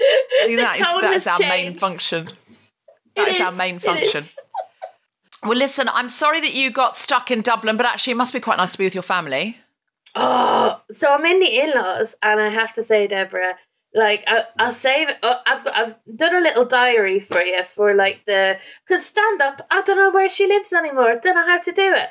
[0.45, 2.25] mean, the that is that is our main function.
[3.15, 4.25] That It is, our main function.
[5.43, 8.39] Well, listen, I'm sorry that you got stuck in Dublin, but actually, it must be
[8.39, 9.57] quite nice to be with your family.
[10.15, 13.55] Oh, so I'm in the in-laws, and I have to say, Deborah,
[13.97, 15.09] like I, I'll save.
[15.23, 18.57] Uh, I've got, I've done a little diary for you for like the
[18.87, 19.65] because stand up.
[19.71, 21.19] I don't know where she lives anymore.
[21.21, 22.09] Don't know how to do it.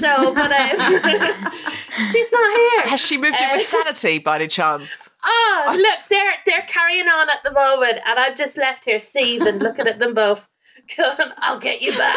[0.00, 1.50] So, but um,
[2.10, 2.82] she's not here.
[2.90, 5.08] Has she moved in Uh, with sanity by any chance?
[5.24, 9.58] Oh, look, they're they're carrying on at the moment, and I'm just left here seething,
[9.58, 10.50] looking at them both.
[10.96, 12.16] Going, I'll get you back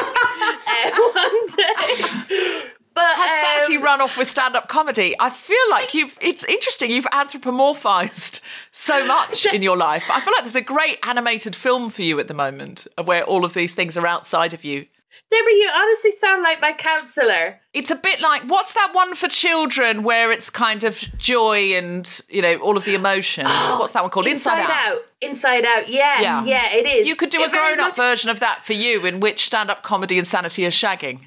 [0.68, 2.64] uh, one day.
[3.00, 5.16] But Has um, sanity run off with stand-up comedy?
[5.20, 6.18] I feel like you've.
[6.22, 6.92] It's interesting.
[6.92, 10.10] You've anthropomorphized so much in your life.
[10.12, 13.46] I feel like there's a great animated film for you at the moment, where all
[13.46, 14.86] of these things are outside of you.
[15.32, 17.60] Deborah, you honestly sound like my counselor.
[17.74, 22.22] It's a bit like what's that one for children where it's kind of joy and
[22.30, 23.48] you know all of the emotions.
[23.78, 24.26] what's that one called?
[24.28, 25.02] Inside, Out.
[25.22, 25.88] Inside Out.
[25.88, 26.44] Yeah, Yeah.
[26.46, 27.08] yeah, it is.
[27.08, 29.46] You could do a It very grown-up much- version of that for you, in which
[29.46, 31.26] stand-up comedy and sanity are shagging.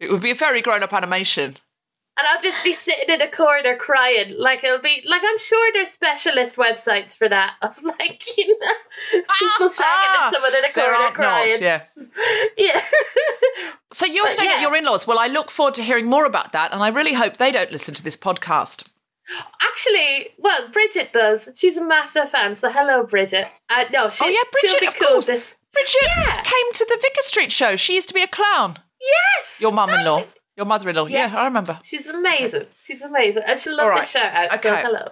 [0.00, 1.56] It would be a very grown-up animation.
[2.18, 4.32] and I'll just be sitting in a corner crying.
[4.36, 9.22] Like it'll be like I'm sure there's specialist websites for that of like you know
[9.38, 11.50] people shagging Ah, at someone in a corner crying.
[11.50, 11.60] not.
[11.60, 11.82] Yeah.
[12.56, 12.82] yeah.
[13.92, 15.06] So you're But staying at your in-laws.
[15.06, 17.70] Well, I look forward to hearing more about that, and I really hope they don't
[17.72, 18.84] listen to this podcast.
[19.62, 21.48] Actually, well, Bridget does.
[21.54, 22.56] She's a massive fan.
[22.56, 23.46] So hello, Bridget.
[23.68, 25.08] Uh, no, she, Oh yeah, Bridget, she'll be of cool.
[25.08, 25.26] course.
[25.28, 25.54] This.
[25.72, 26.42] Bridget Yeah.
[26.42, 27.76] came to the Vicar Street show.
[27.76, 28.78] She used to be a clown.
[29.00, 29.60] Yes.
[29.60, 30.24] Your mum-in-law,
[30.56, 31.06] your mother-in-law.
[31.06, 31.32] Yes.
[31.32, 31.78] Yeah, I remember.
[31.82, 32.66] She's amazing.
[32.84, 34.06] She's amazing, and she'll love All the right.
[34.08, 34.62] shout out.
[34.62, 34.82] So Okay.
[34.82, 35.08] hello.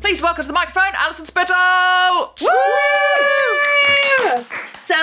[0.00, 2.34] Please welcome to the microphone, Alison Spittle.
[2.40, 2.48] Woo!
[4.84, 4.94] So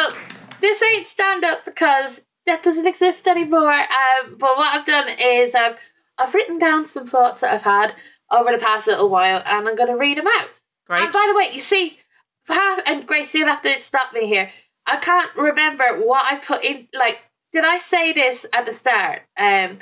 [0.62, 3.74] this ain't stand up because death doesn't exist anymore.
[3.74, 5.78] Um, but what I've done is I've
[6.18, 7.96] I've written down some thoughts that I've had
[8.30, 10.50] over the past little while, and I'm going to read them out.
[10.90, 11.04] Great.
[11.04, 12.00] And by the way, you see,
[12.48, 14.50] half and Grace, you'll have to stop me here.
[14.86, 16.88] I can't remember what I put in.
[16.94, 17.20] Like,
[17.54, 19.22] did I say this at the start?
[19.38, 19.78] Um,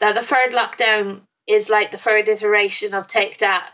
[0.00, 3.72] that the third lockdown is like the third iteration of Take That.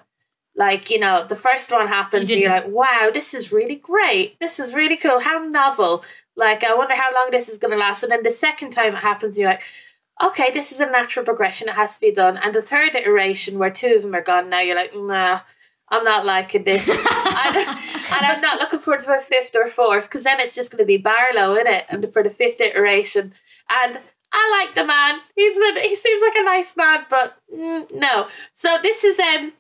[0.57, 3.77] Like, you know, the first one happens, You and you're like, wow, this is really
[3.77, 4.38] great.
[4.38, 5.20] This is really cool.
[5.20, 6.05] How novel.
[6.37, 8.03] Like, I wonder how long this is going to last.
[8.03, 9.62] And then the second time it happens, you're like,
[10.23, 11.68] okay, this is a natural progression.
[11.68, 12.37] It has to be done.
[12.37, 15.40] And the third iteration, where two of them are gone now, you're like, nah,
[15.88, 16.88] I'm not liking this.
[16.88, 20.70] and, and I'm not looking forward to a fifth or fourth because then it's just
[20.70, 23.33] going to be Barlow in it, and for the fifth iteration.
[23.70, 23.99] And
[24.33, 25.20] I like the man.
[25.37, 28.29] He's a, he seems like a nice man, but mm, no.
[28.53, 29.53] So this is um.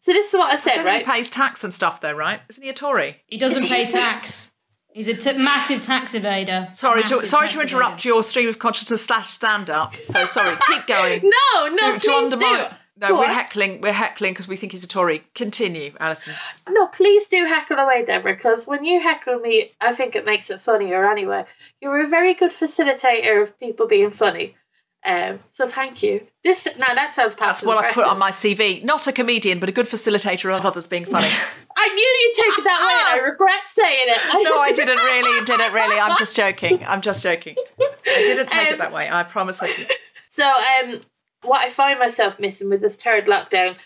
[0.00, 1.06] So this is what I I said, don't right?
[1.06, 2.40] he pays tax and stuff, though, right?
[2.48, 3.22] Isn't he a Tory?
[3.26, 4.50] He doesn't pay tax.
[4.92, 6.74] He's a t- massive tax evader.
[6.76, 8.04] Sorry, to, sorry to interrupt evader.
[8.04, 9.94] your stream of consciousness slash stand-up.
[10.02, 11.22] So sorry, keep going.
[11.54, 12.68] no, no, to, to please undermine.
[12.70, 12.76] do.
[12.96, 13.80] No, Go we're heckling.
[13.80, 15.24] We're heckling because we think he's a Tory.
[15.34, 16.34] Continue, Alison.
[16.68, 20.50] No, please do heckle away, Deborah, because when you heckle me, I think it makes
[20.50, 21.46] it funnier anyway.
[21.80, 24.56] You were a very good facilitator of people being funny.
[25.04, 26.28] Um, so thank you.
[26.44, 28.84] This now that sounds That's passive what I put on my CV.
[28.84, 31.26] Not a comedian, but a good facilitator of others being funny.
[31.76, 34.44] I knew you'd take it that way, and I regret saying it.
[34.44, 35.44] no, I didn't really.
[35.44, 35.98] Didn't really.
[35.98, 36.84] I'm just joking.
[36.86, 37.56] I'm just joking.
[37.80, 39.08] I didn't take Um, it that way.
[39.10, 39.90] I promise I didn't.
[40.28, 40.98] So, um,
[41.42, 43.76] what I find myself missing with this third lockdown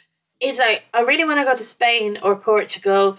[0.41, 3.19] is like I really want to go to Spain or Portugal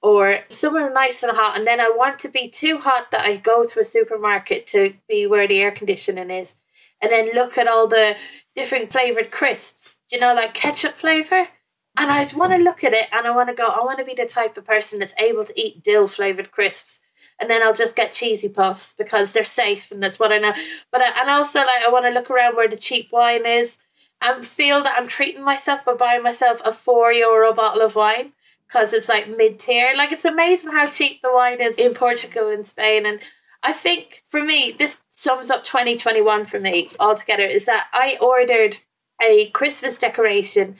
[0.00, 3.36] or somewhere nice and hot, and then I want to be too hot that I
[3.36, 6.56] go to a supermarket to be where the air conditioning is,
[7.00, 8.16] and then look at all the
[8.54, 10.00] different flavored crisps.
[10.10, 11.48] You know, like ketchup flavor?
[11.96, 13.68] And I want to look at it, and I want to go.
[13.68, 16.98] I want to be the type of person that's able to eat dill flavored crisps
[17.42, 20.54] and then I'll just get cheesy puffs because they're safe and that's what I know.
[20.92, 23.78] But I, and also like I want to look around where the cheap wine is
[24.22, 28.32] and feel that I'm treating myself by buying myself a four euro bottle of wine
[28.68, 29.92] because it's like mid tier.
[29.96, 33.06] Like it's amazing how cheap the wine is in Portugal and Spain.
[33.06, 33.18] And
[33.64, 38.78] I think for me, this sums up 2021 for me altogether is that I ordered
[39.20, 40.76] a Christmas decoration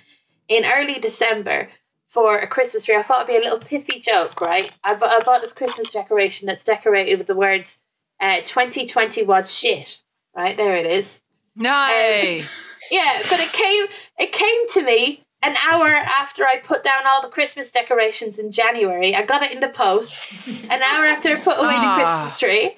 [0.47, 1.71] in early December
[2.13, 2.97] for a Christmas tree.
[2.97, 4.71] I thought it'd be a little piffy joke, right?
[4.85, 7.79] I, bu- I bought this Christmas decoration that's decorated with the words
[8.21, 10.03] uh, 2020 was shit.
[10.37, 11.21] Right there, it is.
[11.57, 12.45] Nay.
[12.91, 13.85] Yeah, but it came
[14.19, 18.51] it came to me an hour after I put down all the Christmas decorations in
[18.51, 19.15] January.
[19.15, 20.21] I got it in the post.
[20.69, 21.97] An hour after I put away Ah.
[21.97, 22.77] the Christmas tree.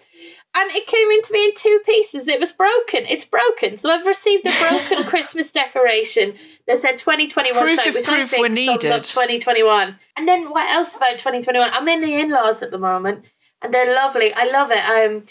[0.56, 2.28] And it came into me in two pieces.
[2.28, 3.04] It was broken.
[3.06, 3.76] It's broken.
[3.76, 6.34] So I've received a broken Christmas decoration
[6.68, 9.98] that said 2021 Proof if which proof I think were sums up 2021.
[10.16, 11.70] And then what else about 2021?
[11.72, 13.24] I'm in the in-laws at the moment,
[13.62, 14.32] and they're lovely.
[14.32, 14.78] I love it.
[14.78, 15.24] Um,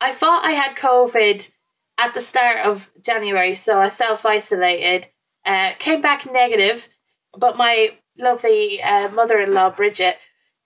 [0.00, 1.50] I thought I had COVID
[1.98, 5.08] at the start of January, so I self isolated.
[5.44, 6.88] Uh, came back negative,
[7.36, 10.18] but my lovely uh, mother in law, Bridget,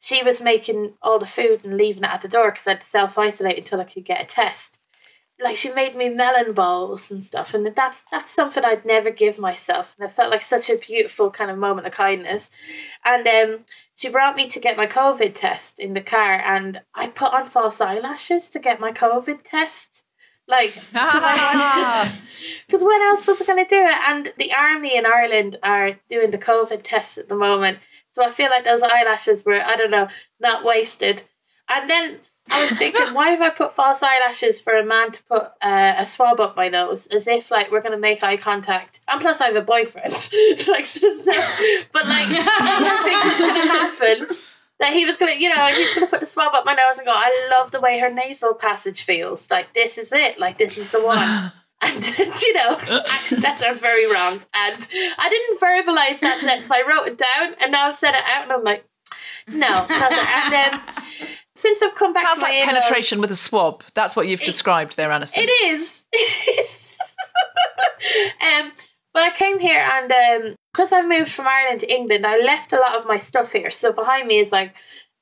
[0.05, 2.83] she was making all the food and leaving it at the door because I had
[2.83, 4.79] to self isolate until I could get a test.
[5.41, 9.39] Like she made me melon balls and stuff, and that's that's something I'd never give
[9.39, 12.51] myself, and it felt like such a beautiful kind of moment of kindness.
[13.03, 13.65] And um,
[13.97, 17.47] she brought me to get my COVID test in the car, and I put on
[17.47, 20.03] false eyelashes to get my COVID test.
[20.47, 22.11] Like, because
[22.83, 24.09] when else was I going to do it?
[24.09, 27.79] And the army in Ireland are doing the COVID test at the moment,
[28.15, 30.07] so I feel like those eyelashes were, I don't know,
[30.39, 31.25] not wasted.
[31.69, 35.23] And then I was thinking, why have I put false eyelashes for a man to
[35.25, 38.37] put uh, a swab up my nose, as if like we're going to make eye
[38.37, 39.01] contact?
[39.09, 40.11] And plus, I have a boyfriend.
[40.69, 41.33] like, so no,
[41.93, 44.37] but like, I think it's going to happen.
[44.79, 46.99] That he was gonna, you know, he was gonna put the swab up my nose
[46.99, 47.13] and go.
[47.15, 49.49] I love the way her nasal passage feels.
[49.49, 50.41] Like this is it.
[50.41, 51.53] Like this is the one.
[51.85, 52.05] And
[52.43, 52.77] you know,
[53.41, 54.43] that sounds very wrong.
[54.55, 56.71] And I didn't verbalize that sentence.
[56.71, 58.85] I wrote it down, and now I've said it out, and I'm like,
[59.49, 59.87] no.
[59.89, 60.81] And then
[61.55, 63.83] since I've come back Sounds to like in-laws- penetration with a swab.
[63.95, 65.45] That's what you've described there, Alison.
[65.45, 66.01] It is.
[66.17, 66.97] It is.
[68.41, 68.71] um,
[69.13, 72.73] but I came here and um, because I moved from Ireland to England, I left
[72.73, 73.71] a lot of my stuff here.
[73.71, 74.75] So behind me is like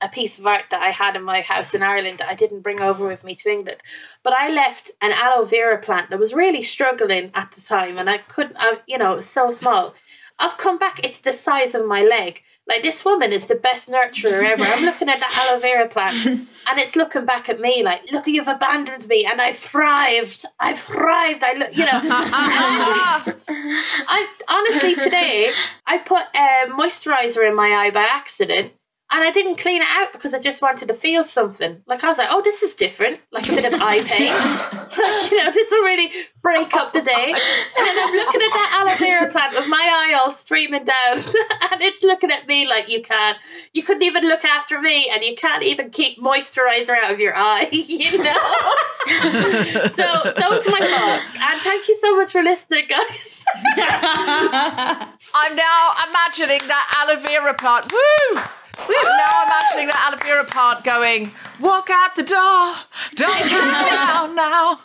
[0.03, 2.61] a piece of art that I had in my house in Ireland that I didn't
[2.61, 3.79] bring over with me to England.
[4.23, 8.11] But I left an aloe vera plant that was really struggling at the time, and
[8.11, 8.57] I couldn't.
[8.59, 9.95] I, you know, it was so small.
[10.39, 11.05] I've come back.
[11.05, 12.43] It's the size of my leg.
[12.67, 14.63] Like this woman is the best nurturer ever.
[14.63, 18.27] I'm looking at that aloe vera plant, and it's looking back at me like, "Look,
[18.27, 20.45] you've abandoned me, and I thrived.
[20.61, 21.45] I thrived.
[21.45, 21.91] I look, you know."
[23.49, 25.51] I honestly today
[25.87, 28.73] I put a moisturizer in my eye by accident.
[29.15, 31.83] And I didn't clean it out because I just wanted to feel something.
[31.87, 34.29] Like I was like, "Oh, this is different." Like a bit of eye pain.
[34.73, 37.35] like, you know, this will really break up the day.
[37.35, 41.19] And then I'm looking at that aloe vera plant with my eye all streaming down,
[41.73, 43.37] and it's looking at me like you can't.
[43.75, 47.37] You couldn't even look after me, and you can't even keep moisturizer out of your
[47.37, 47.69] eye.
[47.93, 49.87] You know.
[49.95, 53.45] so those are my thoughts, and thank you so much for listening, guys.
[53.67, 57.93] I'm now imagining that aloe vera plant.
[57.93, 58.43] Woo!
[58.89, 62.75] I'm now imagining that aloe vera plant going, walk out the door,
[63.15, 64.81] don't turn around now,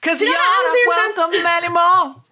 [0.00, 2.22] because Do you're you know aloe vera not plants- welcome anymore.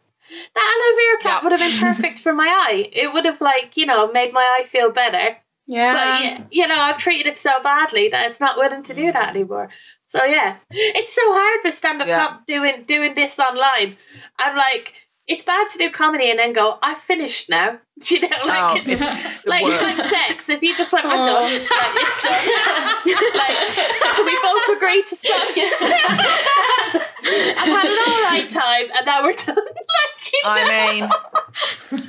[0.54, 1.42] That aloe vera plant Yeah.
[1.48, 2.88] would have been perfect for my eye.
[2.92, 5.36] It would have like you know made my eye feel better.
[5.66, 6.38] Yeah.
[6.38, 9.28] But you know, I've treated it so badly that it's not willing to do that
[9.28, 9.36] mm.
[9.36, 9.70] anymore.
[10.06, 12.26] So yeah, it's so hard with stand up Yeah.
[12.26, 13.96] comp doing doing this online.
[14.38, 14.94] I'm like,
[15.30, 17.78] it's bad to do comedy and then go, I've finished now.
[18.00, 20.48] Do you know, like Oh, it's, it's like it's like sex.
[20.48, 22.46] If you just went, I'm done, like it's done.
[23.38, 25.48] like we both agreed to stop.
[27.22, 29.56] I've had an all right time, and now we're done.
[29.56, 30.50] like, you know?
[30.50, 31.08] I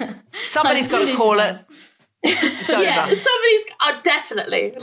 [0.02, 1.50] mean, somebody's got to call now.
[1.50, 1.66] it.
[2.24, 2.84] It's over.
[2.84, 3.66] yeah, somebody's.
[3.82, 4.74] Oh, definitely.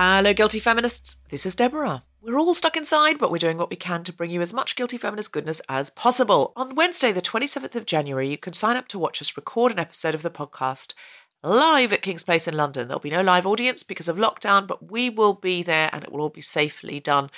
[0.00, 1.16] Hello, guilty feminists.
[1.28, 2.04] This is Deborah.
[2.22, 4.76] We're all stuck inside, but we're doing what we can to bring you as much
[4.76, 6.52] guilty feminist goodness as possible.
[6.54, 9.80] On Wednesday, the 27th of January, you can sign up to watch us record an
[9.80, 10.94] episode of the podcast
[11.42, 12.86] live at King's Place in London.
[12.86, 16.12] There'll be no live audience because of lockdown, but we will be there and it
[16.12, 17.28] will all be safely done.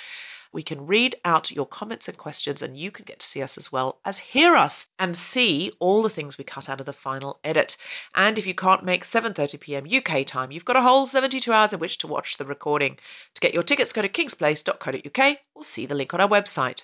[0.53, 3.57] We can read out your comments and questions, and you can get to see us
[3.57, 6.93] as well as hear us and see all the things we cut out of the
[6.93, 7.77] final edit.
[8.13, 9.87] And if you can't make 7:30 p.m.
[9.89, 12.97] UK time, you've got a whole 72 hours in which to watch the recording.
[13.35, 16.83] To get your tickets, go to kingsplace.co.uk or see the link on our website.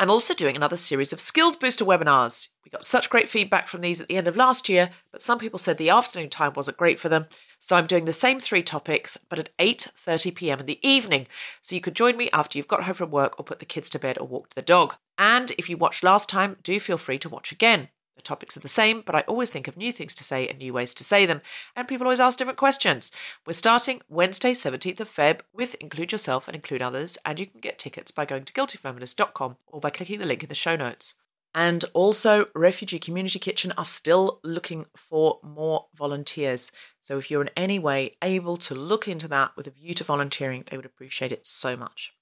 [0.00, 2.48] I'm also doing another series of skills booster webinars.
[2.64, 5.38] We got such great feedback from these at the end of last year, but some
[5.38, 7.26] people said the afternoon time wasn't great for them.
[7.62, 10.60] So I'm doing the same three topics, but at 8:30 p.m.
[10.60, 11.26] in the evening.
[11.60, 13.90] So you could join me after you've got home from work or put the kids
[13.90, 14.96] to bed or walked the dog.
[15.18, 17.90] And if you watched last time, do feel free to watch again.
[18.16, 20.58] The topics are the same, but I always think of new things to say and
[20.58, 21.42] new ways to say them.
[21.76, 23.12] And people always ask different questions.
[23.46, 27.60] We're starting Wednesday, 17th of Feb with Include Yourself and Include Others, and you can
[27.60, 31.14] get tickets by going to guiltyfeminist.com or by clicking the link in the show notes.
[31.54, 36.70] And also, Refugee Community Kitchen are still looking for more volunteers.
[37.00, 40.04] So, if you're in any way able to look into that with a view to
[40.04, 42.12] volunteering, they would appreciate it so much.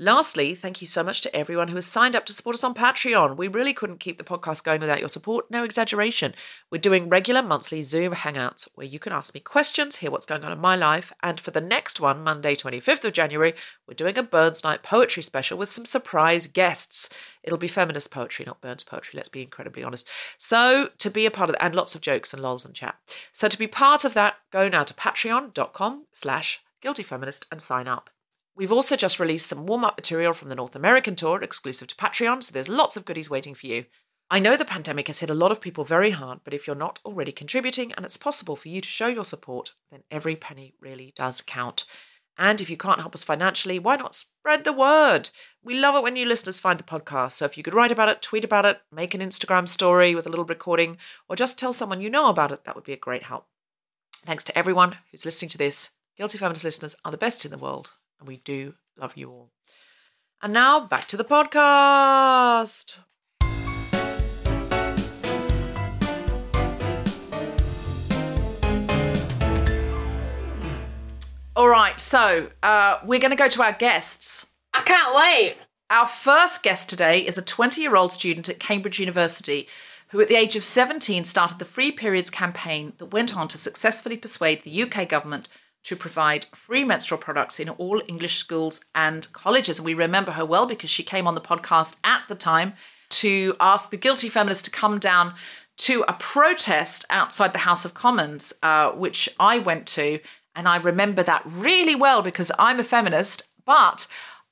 [0.00, 2.74] Lastly, thank you so much to everyone who has signed up to support us on
[2.74, 3.36] Patreon.
[3.36, 6.34] We really couldn't keep the podcast going without your support, no exaggeration.
[6.68, 10.42] We're doing regular monthly Zoom hangouts where you can ask me questions, hear what's going
[10.42, 13.54] on in my life, and for the next one, Monday, 25th of January,
[13.86, 17.08] we're doing a Burns Night poetry special with some surprise guests.
[17.44, 20.08] It'll be feminist poetry, not Burns poetry, let's be incredibly honest.
[20.38, 22.96] So, to be a part of that, and lots of jokes and lols and chat.
[23.32, 28.10] So, to be part of that, go now to patreon.com slash guiltyfeminist and sign up.
[28.56, 31.96] We've also just released some warm up material from the North American tour exclusive to
[31.96, 33.86] Patreon, so there's lots of goodies waiting for you.
[34.30, 36.76] I know the pandemic has hit a lot of people very hard, but if you're
[36.76, 40.74] not already contributing and it's possible for you to show your support, then every penny
[40.80, 41.84] really does count.
[42.36, 45.30] And if you can't help us financially, why not spread the word?
[45.62, 47.32] We love it when new listeners find the podcast.
[47.32, 50.26] So if you could write about it, tweet about it, make an Instagram story with
[50.26, 50.96] a little recording,
[51.28, 53.46] or just tell someone you know about it, that would be a great help.
[54.24, 55.90] Thanks to everyone who's listening to this.
[56.16, 57.90] Guilty Feminist listeners are the best in the world,
[58.26, 59.50] we do love you all.
[60.42, 62.98] And now back to the podcast.
[71.56, 74.48] All right, so uh, we're going to go to our guests.
[74.72, 75.56] I can't wait.
[75.88, 79.68] Our first guest today is a 20 year old student at Cambridge University
[80.08, 83.58] who, at the age of 17, started the Free Periods campaign that went on to
[83.58, 85.48] successfully persuade the UK government
[85.84, 89.78] to provide free menstrual products in all English schools and colleges.
[89.78, 92.74] And we remember her well because she came on the podcast at the time
[93.10, 95.34] to ask the guilty feminists to come down
[95.76, 100.20] to a protest outside the House of Commons, uh, which I went to.
[100.56, 104.06] And I remember that really well because I'm a feminist, but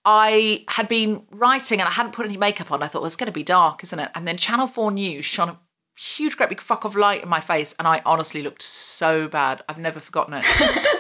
[0.05, 2.83] I had been writing and I hadn't put any makeup on.
[2.83, 4.11] I thought, well, it's going to be dark, isn't it?
[4.15, 5.59] And then Channel 4 News shone a
[5.95, 9.63] huge, great big fuck of light in my face, and I honestly looked so bad.
[9.69, 10.45] I've never forgotten it.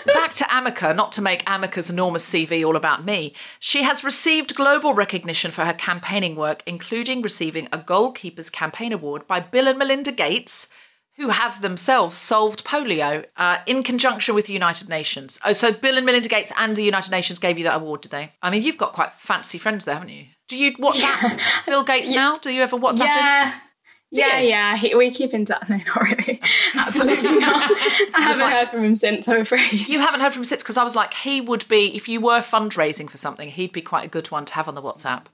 [0.06, 3.34] Back to Amika, not to make Amika's enormous CV all about me.
[3.58, 9.26] She has received global recognition for her campaigning work, including receiving a Goalkeepers Campaign Award
[9.26, 10.68] by Bill and Melinda Gates
[11.16, 15.38] who have themselves solved polio uh, in conjunction with the United Nations.
[15.44, 18.10] Oh, so Bill and Melinda Gates and the United Nations gave you that award, did
[18.10, 18.32] they?
[18.42, 20.26] I mean, you've got quite fancy friends there, haven't you?
[20.48, 22.38] Do you WhatsApp Bill Gates now?
[22.38, 23.60] Do you ever WhatsApp him?
[24.14, 24.38] Yeah.
[24.38, 25.62] Yeah, yeah, he, we keep in touch.
[25.68, 26.40] No, not really.
[26.74, 27.70] Absolutely not.
[28.14, 29.88] I haven't like- heard from him since, I'm afraid.
[29.88, 32.20] You haven't heard from him since because I was like, he would be, if you
[32.20, 35.24] were fundraising for something, he'd be quite a good one to have on the WhatsApp.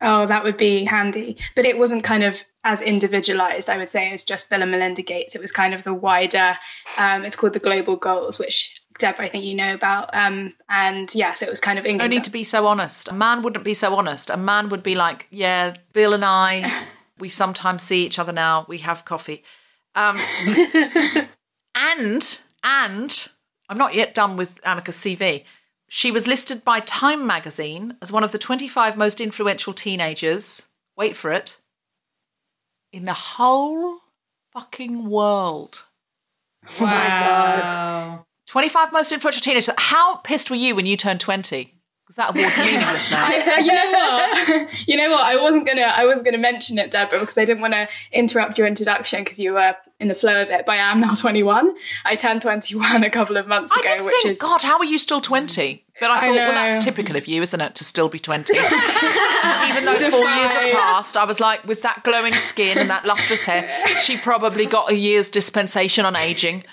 [0.00, 1.36] Oh, that would be handy.
[1.56, 5.02] But it wasn't kind of as individualized, I would say, as just Bill and Melinda
[5.02, 5.34] Gates.
[5.34, 6.56] It was kind of the wider,
[6.98, 10.14] um, it's called the Global Goals, which Deb, I think you know about.
[10.14, 13.08] Um, and yes, it was kind of No need to be so honest.
[13.08, 14.28] A man wouldn't be so honest.
[14.28, 16.84] A man would be like, yeah, Bill and I,
[17.18, 18.64] we sometimes see each other now.
[18.68, 19.42] We have coffee.
[19.94, 20.18] Um,
[21.74, 23.28] and, and,
[23.68, 25.44] I'm not yet done with Amika's CV.
[25.88, 30.62] She was listed by Time magazine as one of the 25 most influential teenagers.
[30.96, 31.58] Wait for it.
[32.92, 33.98] In the whole
[34.52, 35.84] fucking world.
[36.80, 37.58] Oh my god.
[37.60, 38.26] Wow.
[38.46, 39.70] 25 most influential teenagers.
[39.76, 41.77] How pissed were you when you turned 20?
[42.08, 43.22] Because that award's meaningless now.
[43.22, 44.88] I- you know what?
[44.88, 45.20] you know what?
[45.24, 45.82] I wasn't gonna.
[45.82, 49.38] I was gonna mention it, Deborah, because I didn't want to interrupt your introduction because
[49.38, 50.64] you were in the flow of it.
[50.64, 51.74] But I am now 21.
[52.06, 54.86] I turned 21 a couple of months I ago, which think, is God, how are
[54.86, 55.84] you still 20?
[56.00, 58.52] But I thought, well, that's typical of you, isn't it, to still be 20?
[58.58, 63.04] Even though four years have passed, I was like, with that glowing skin and that
[63.04, 63.68] lustrous hair,
[64.02, 66.64] she probably got a year's dispensation on aging.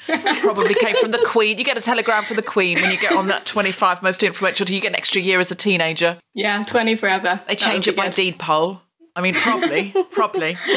[0.41, 1.57] Probably came from the Queen.
[1.57, 4.67] You get a telegram from the Queen when you get on that 25 most influential.
[4.69, 6.17] You get an extra year as a teenager.
[6.33, 7.41] yeah, 20 forever.
[7.47, 8.15] They change it by good.
[8.15, 8.81] deed poll.
[9.15, 10.57] I mean, probably, probably.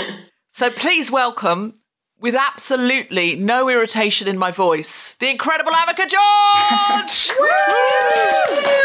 [0.51, 1.75] So please welcome,
[2.21, 7.31] with absolutely no irritation in my voice, the incredible Amika George.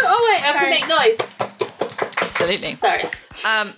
[0.06, 2.10] Oh wait, I have to make noise.
[2.22, 2.76] Absolutely.
[2.76, 3.04] Sorry.
[3.46, 3.74] Um,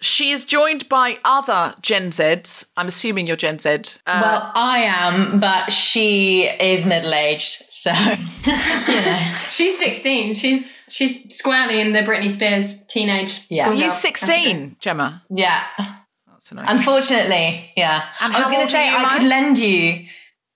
[0.00, 2.66] she is joined by other Gen Zs.
[2.76, 3.70] I'm assuming you're Gen Z.
[4.06, 7.92] Uh, Well, I am, but she is middle aged, so
[8.44, 9.34] you know.
[9.50, 10.34] She's 16.
[10.34, 13.46] She's she's squarely in the Britney Spears teenage.
[13.48, 13.66] Yeah.
[13.66, 15.22] school are you 16, Gemma?
[15.30, 15.62] Yeah.
[16.42, 16.66] That's annoying.
[16.68, 18.02] Unfortunately, yeah.
[18.20, 19.18] And I was going to say I Mai?
[19.18, 20.06] could lend you.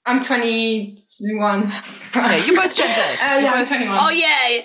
[0.05, 1.73] I'm 21.
[2.15, 3.01] Yeah, you're both Gen Z.
[3.01, 3.99] Oh yeah, I'm both- 21.
[4.01, 4.63] Oh yeah.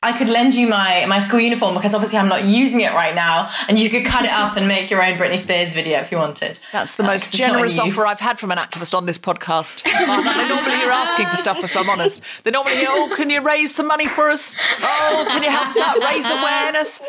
[0.00, 3.14] I could lend you my my school uniform because obviously I'm not using it right
[3.16, 6.12] now, and you could cut it up and make your own Britney Spears video if
[6.12, 6.58] you wanted.
[6.72, 8.94] That's the Uh, most 'cause it's not in generous offer I've had from an activist
[8.96, 9.82] on this podcast.
[9.82, 12.22] they normally are asking for stuff, if I'm honest.
[12.44, 14.54] They normally oh, can you raise some money for us?
[14.80, 17.02] Oh, can you help us out, raise awareness?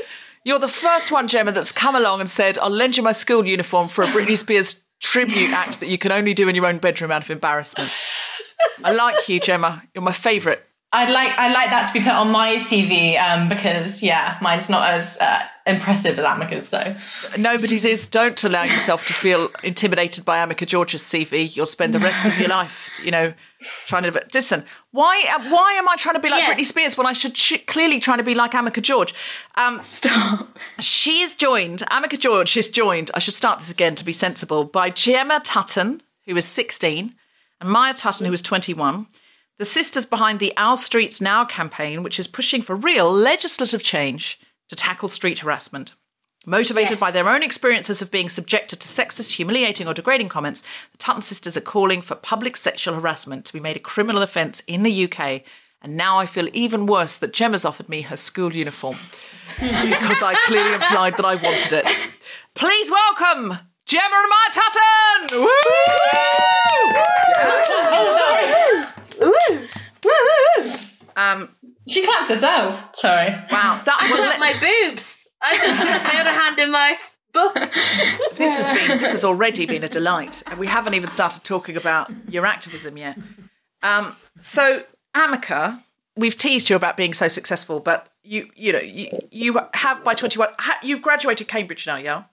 [0.50, 3.46] You're the first one, Gemma, that's come along and said, I'll lend you my school
[3.46, 6.80] uniform for a Britney Spears tribute act that you can only do in your own
[6.80, 7.92] bedroom out of embarrassment.
[8.84, 9.84] I like you, Gemma.
[9.94, 10.64] You're my favourite.
[10.92, 14.70] I'd like I'd like that to be put on my CV um, because yeah, mine's
[14.72, 16.96] not as uh, impressive as Amika's though.
[17.38, 18.08] Nobody's is.
[18.08, 21.56] Don't allow yourself to feel intimidated by Amika George's CV.
[21.56, 23.34] You'll spend the rest of your life, you know,
[23.86, 24.24] trying to.
[24.34, 26.56] Listen, why why am I trying to be like Yeah.
[26.56, 29.14] Britney Spears when I should sh- clearly trying to be like Amika George?
[29.56, 30.58] Um, Stop.
[30.80, 34.64] She is joined, Amika George is joined, I should start this again to be sensible,
[34.64, 37.14] by Gemma Tutton, who is 16,
[37.62, 39.06] and Maya Tutton, who is 21.
[39.60, 44.40] The sisters behind the Our Streets Now campaign, which is pushing for real legislative change
[44.70, 45.96] to tackle street harassment.
[46.46, 50.98] Motivated by their own experiences of being subjected to sexist, humiliating, or degrading comments, the
[50.98, 54.84] Tutton sisters are calling for public sexual harassment to be made a criminal offence in
[54.84, 55.42] the UK.
[55.82, 58.96] And now I feel even worse that Gemma's offered me her school uniform
[59.60, 61.86] because I clearly implied that I wanted it.
[62.56, 65.42] Please welcome Gemma and Maya Tutton!
[65.42, 65.50] Woo!
[71.16, 71.50] Um,
[71.88, 72.82] She clapped herself.
[72.94, 73.30] Sorry.
[73.52, 75.28] wow, that I will got my boobs.
[75.42, 76.98] I got my other hand in my
[77.34, 77.54] book.
[78.38, 81.76] this has been this has already been a delight, and we haven't even started talking
[81.76, 83.18] about your activism yet.
[83.84, 84.84] Um, so,
[85.16, 85.82] Amika,
[86.16, 90.14] we've teased you about being so successful, but you you know you you have by
[90.14, 92.24] twenty one ha, you've graduated Cambridge now, yeah.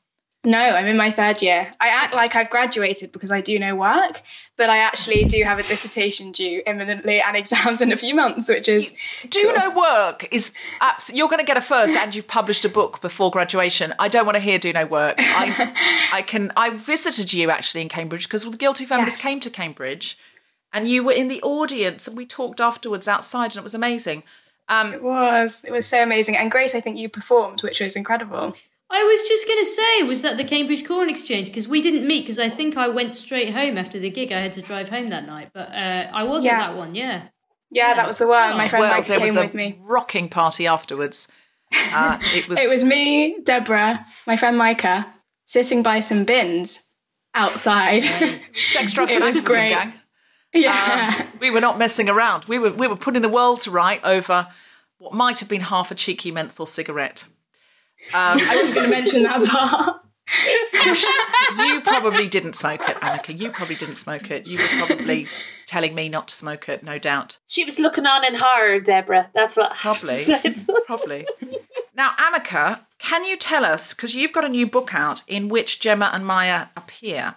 [0.47, 1.75] No, I'm in my third year.
[1.81, 4.23] I act like I've graduated because I do no work,
[4.57, 8.49] but I actually do have a dissertation due imminently and exams in a few months,
[8.49, 8.93] which is
[9.29, 12.65] Do you know work is abs- you're going to get a first, and you've published
[12.65, 13.93] a book before graduation.
[13.99, 15.17] I don't want to hear do no work.
[15.19, 15.75] I,
[16.13, 16.53] I can.
[16.57, 19.23] I visited you actually in Cambridge because the Guilty Feminists Yes.
[19.23, 20.17] came to Cambridge,
[20.73, 24.23] and you were in the audience, and we talked afterwards outside, and it was amazing.
[24.69, 26.37] Um, it was it was so amazing.
[26.37, 28.55] And Grace, I think you performed, which was incredible.
[28.89, 31.49] I was just going to say, was that the Cambridge Corn Exchange?
[31.49, 34.30] Because we didn't meet, because I think I went straight home after the gig.
[34.32, 35.51] I had to drive home that night.
[35.53, 36.53] But uh, I was Yeah.
[36.55, 37.22] at that one, yeah.
[37.70, 38.57] Yeah, that was the one.
[38.57, 39.76] My friend well, Micah there was came a with me.
[39.82, 41.26] rocking party afterwards.
[41.93, 42.61] Uh, it was.
[42.61, 45.12] It was me, Deborah, my friend Micah,
[45.47, 46.84] sitting by some bins
[47.34, 48.03] outside.
[48.53, 49.70] sex, drugs, it and was activism, great.
[49.70, 49.93] gang.
[50.55, 51.14] yeah.
[51.22, 52.45] Um, we were not messing around.
[52.45, 54.47] We were we were putting the world to right over
[54.99, 57.24] what might have been half a cheeky menthol cigarette.
[58.15, 60.01] Um, I was going to mention that part.
[61.69, 63.39] you probably didn't smoke it, Amika.
[63.39, 64.47] You probably didn't smoke it.
[64.47, 65.29] You were probably
[65.67, 67.39] telling me not to smoke it, no doubt.
[67.47, 69.31] She was looking on in horror, Deborah.
[69.35, 70.27] That's what Probably.
[70.87, 71.27] Probably.
[71.95, 75.81] Now, Amika, can you tell us, because you've got a new book out in which
[75.81, 77.37] Gemma and Maya appear,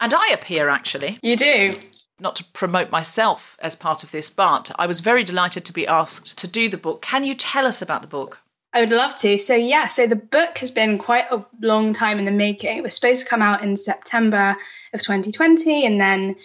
[0.00, 1.76] and I appear actually, You do.
[2.20, 5.86] not to promote myself as part of this, but I was very delighted to be
[5.86, 7.02] asked to do the book.
[7.02, 8.40] Can you tell us about the book?
[8.78, 9.38] I would love to.
[9.38, 12.76] So, yeah, so the book has been quite a long time in the making.
[12.76, 14.56] It was supposed to come out in September
[14.94, 16.36] of 2020, and then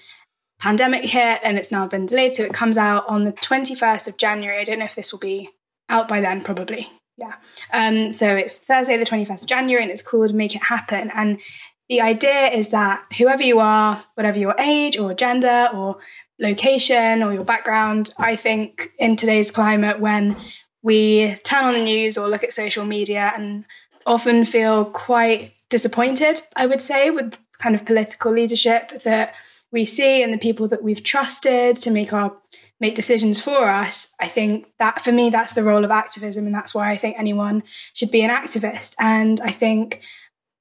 [0.60, 2.34] pandemic hit, and it's now been delayed.
[2.34, 4.60] So, it comes out on the 21st of January.
[4.60, 5.52] I don't know if this will be
[5.90, 6.90] out by then, probably.
[7.18, 7.36] Yeah.
[7.72, 11.12] Um, so, it's Thursday, the 21st of January, and it's called Make It Happen.
[11.14, 11.40] And
[11.88, 15.98] the idea is that whoever you are, whatever your age or gender or
[16.40, 20.36] location or your background, I think in today's climate, when
[20.84, 23.66] we turn on the news or look at social media and
[24.06, 29.34] often feel quite disappointed, I would say, with kind of political leadership that
[29.72, 32.36] we see and the people that we've trusted to make our
[32.80, 34.10] make decisions for us.
[34.20, 37.18] I think that for me that's the role of activism and that's why I think
[37.18, 37.64] anyone
[37.94, 38.96] should be an activist.
[39.00, 40.02] And I think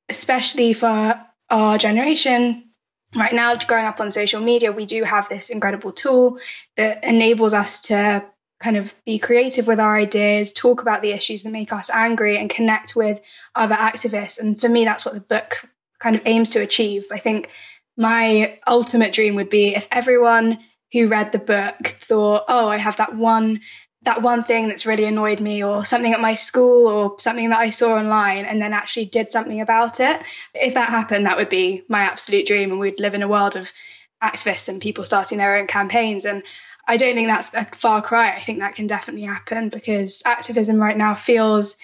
[0.09, 1.20] especially for
[1.51, 2.70] our generation,
[3.16, 6.39] right now growing up on social media, we do have this incredible tool
[6.77, 8.25] that enables us to
[8.63, 12.39] kind of be creative with our ideas, talk about the issues that make us angry,
[12.39, 13.21] and connect with
[13.55, 14.39] other activists.
[14.39, 17.07] And for me, that's what the book kind of aims to achieve.
[17.11, 17.51] I think
[17.97, 20.59] my ultimate dream would be if everyone
[20.93, 23.61] who read the book thought, oh, I have that one
[24.05, 27.61] that one thing that's really annoyed me or something at my school or something that
[27.61, 30.21] I saw online and then actually did something about it.
[30.55, 33.55] If that happened, that would be my absolute dream and we'd live in a world
[33.55, 33.73] of
[34.21, 36.43] activists and people starting their own campaigns and
[36.89, 38.33] I don't think that's a far cry.
[38.33, 41.76] I think that can definitely happen because activism right now feels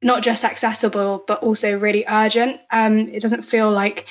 [0.00, 2.60] not just accessible but also really urgent.
[2.70, 4.06] Um, it doesn't feel like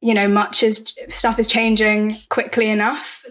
[0.00, 3.24] you know much is stuff is changing quickly enough.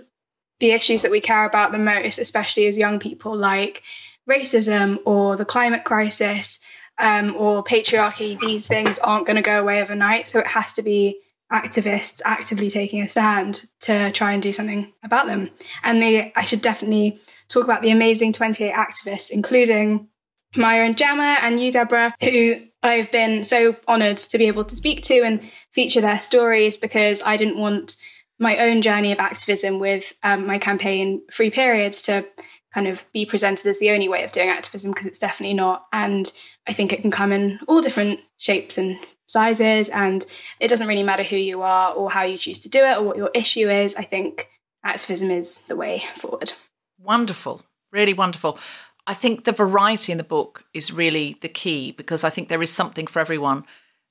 [0.59, 3.83] The issues that we care about the most, especially as young people, like
[4.29, 6.59] racism or the climate crisis
[6.99, 10.27] um, or patriarchy, these things aren't going to go away overnight.
[10.27, 11.19] So it has to be
[11.51, 15.49] activists actively taking a stand to try and do something about them.
[15.83, 20.07] And they, I should definitely talk about the amazing 28 activists, including
[20.55, 24.75] Maya and Gemma and you, Deborah, who I've been so honoured to be able to
[24.75, 25.41] speak to and
[25.71, 27.95] feature their stories because I didn't want
[28.39, 32.25] my own journey of activism with um, my campaign Free Periods to
[32.73, 35.85] kind of be presented as the only way of doing activism because it's definitely not.
[35.93, 36.31] And
[36.67, 38.97] I think it can come in all different shapes and
[39.31, 40.25] sizes, and
[40.59, 43.03] it doesn't really matter who you are or how you choose to do it or
[43.03, 43.95] what your issue is.
[43.95, 44.49] I think
[44.83, 46.53] activism is the way forward.
[46.99, 48.59] Wonderful, really wonderful.
[49.07, 52.61] I think the variety in the book is really the key because I think there
[52.61, 53.65] is something for everyone.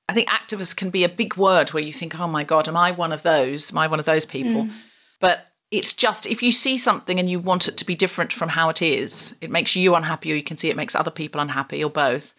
[0.08, 2.76] I think activist can be a big word where you think, oh my God, am
[2.76, 3.70] I one of those?
[3.70, 4.64] Am I one of those people?
[4.64, 4.72] Mm.
[5.20, 8.48] But it's just if you see something and you want it to be different from
[8.48, 11.40] how it is, it makes you unhappy or you can see it makes other people
[11.40, 12.34] unhappy or both.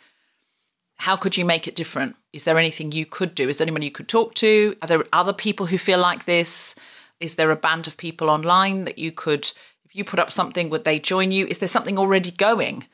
[1.01, 2.15] How could you make it different?
[2.31, 3.49] Is there anything you could do?
[3.49, 4.75] Is there anyone you could talk to?
[4.83, 6.75] Are there other people who feel like this?
[7.19, 9.51] Is there a band of people online that you could
[9.83, 11.47] if you put up something, would they join you?
[11.47, 12.85] Is there something already going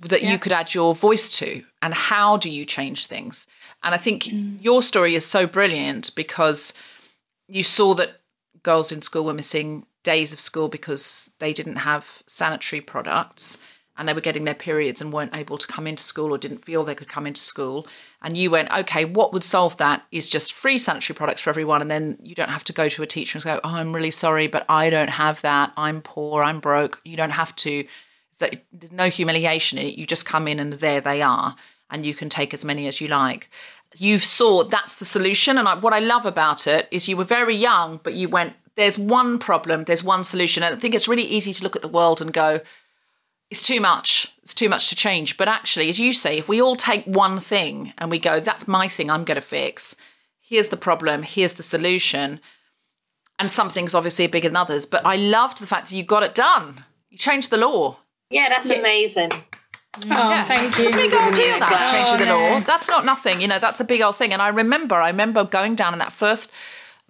[0.00, 0.32] that yeah.
[0.32, 1.62] you could add your voice to?
[1.82, 3.46] And how do you change things?
[3.82, 4.56] And I think mm.
[4.62, 6.72] your story is so brilliant because
[7.46, 8.22] you saw that
[8.62, 13.58] girls in school were missing days of school because they didn't have sanitary products
[13.96, 16.64] and they were getting their periods and weren't able to come into school or didn't
[16.64, 17.86] feel they could come into school.
[18.22, 21.80] And you went, okay, what would solve that is just free sanitary products for everyone.
[21.80, 24.10] And then you don't have to go to a teacher and go, oh, I'm really
[24.10, 25.72] sorry, but I don't have that.
[25.76, 27.00] I'm poor, I'm broke.
[27.04, 27.86] You don't have to.
[28.40, 29.98] There's no humiliation in it.
[29.98, 31.54] You just come in and there they are.
[31.90, 33.48] And you can take as many as you like.
[33.96, 35.56] You saw that's the solution.
[35.56, 38.54] And I, what I love about it is you were very young, but you went,
[38.74, 40.64] there's one problem, there's one solution.
[40.64, 42.60] And I think it's really easy to look at the world and go,
[43.54, 44.32] it's too much.
[44.42, 45.36] It's too much to change.
[45.36, 48.66] But actually, as you say, if we all take one thing and we go, that's
[48.66, 49.94] my thing I'm going to fix,
[50.40, 52.40] here's the problem, here's the solution.
[53.38, 54.86] And some things obviously are bigger than others.
[54.86, 56.84] But I loved the fact that you got it done.
[57.10, 58.00] You changed the law.
[58.28, 58.80] Yeah, that's yeah.
[58.80, 59.30] amazing.
[59.30, 60.46] Oh, yeah.
[60.46, 60.86] thank you.
[60.86, 62.58] It's a big old deal that oh, changing the law.
[62.58, 63.60] That's not nothing, you know.
[63.60, 64.32] That's a big old thing.
[64.32, 66.52] And I remember, I remember going down in that first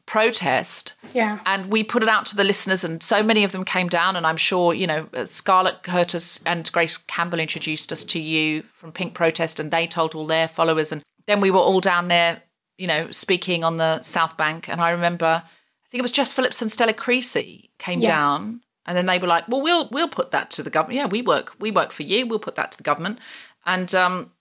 [0.07, 0.95] protest.
[1.13, 1.41] Yeah.
[1.47, 4.17] And we put it out to the listeners, and so many of them came down.
[4.17, 8.93] And I'm sure, you know, Scarlett Curtis and Grace Campbell introduced us to you from
[8.93, 10.93] Pink Protest, and they told all their followers.
[10.93, 12.43] And then we were all down there,
[12.77, 14.69] you know, speaking on the South Bank.
[14.69, 18.09] And I remember, I think it was Jess Phillips and Stella Creasy came yeah.
[18.09, 18.61] down.
[18.87, 20.99] And then they were like, "Well, we'll we'll put that to the government.
[20.99, 22.27] Yeah, we work we work for you.
[22.27, 23.19] We'll put that to the government."
[23.65, 24.33] And um,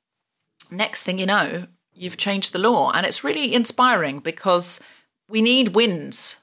[0.69, 4.81] next thing you know, you've changed the law, and it's really inspiring because
[5.27, 6.37] we need wins.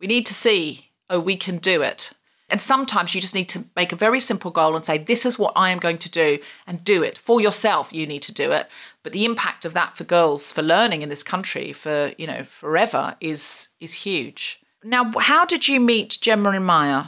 [0.00, 2.12] We need to see, oh, we can do it.
[2.48, 5.38] And sometimes you just need to make a very simple goal and say, this is
[5.38, 7.16] what I am going to do and do it.
[7.16, 8.68] For yourself, you need to do it.
[9.02, 12.44] But the impact of that for girls, for learning in this country, for, you know,
[12.44, 14.60] forever is is huge.
[14.82, 17.04] Now, how did you meet Gemma and Maya?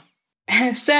[0.74, 0.94] So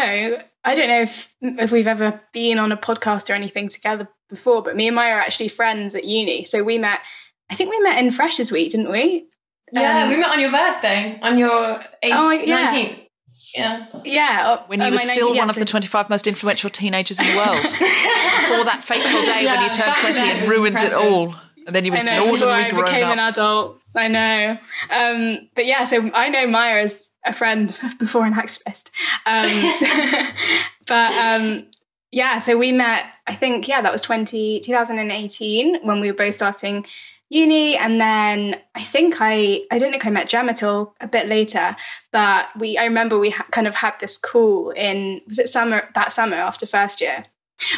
[0.65, 4.63] I don't know if if we've ever been on a podcast or anything together before,
[4.63, 6.45] but me and Maya are actually friends at uni.
[6.45, 7.01] So we met
[7.49, 9.29] I think we met in Freshers Week, didn't we?
[9.73, 12.73] Yeah, um, we met on your birthday, on your 8th, oh, yeah.
[12.73, 13.07] 19th.
[13.55, 13.87] Yeah.
[14.05, 14.63] Yeah.
[14.67, 17.63] When you were still one of the 25 most influential teenagers in the world.
[17.63, 20.93] Before that fateful day yeah, when you turned 20 and ruined impressive.
[20.93, 21.35] it all.
[21.67, 23.13] And then you were still ordinary grown I became up.
[23.13, 23.81] an adult.
[23.97, 24.59] I know.
[24.91, 28.91] Um, but yeah, so I know Maya as a friend before an activist.
[29.25, 30.27] Um,
[30.87, 31.67] but um,
[32.13, 36.37] yeah, so we met, I think, yeah, that was 20, 2018 when we were both
[36.37, 36.87] starting
[37.29, 41.27] uni and then i think i i don't think i met gemma till a bit
[41.27, 41.75] later
[42.13, 45.89] but we i remember we ha- kind of had this call in was it summer
[45.95, 47.25] that summer after first year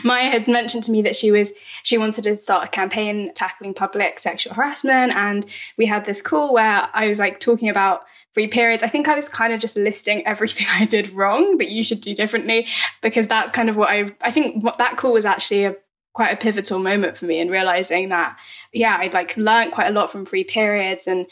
[0.02, 3.74] Maya had mentioned to me that she was she wanted to start a campaign tackling
[3.74, 5.46] public sexual harassment and
[5.76, 8.82] we had this call where I was like talking about free periods.
[8.82, 12.00] I think I was kind of just listing everything I did wrong that you should
[12.00, 12.66] do differently
[13.02, 15.76] because that's kind of what I I think what that call was actually a
[16.12, 18.36] quite a pivotal moment for me in realizing that
[18.72, 21.26] yeah i'd like learned quite a lot from free periods and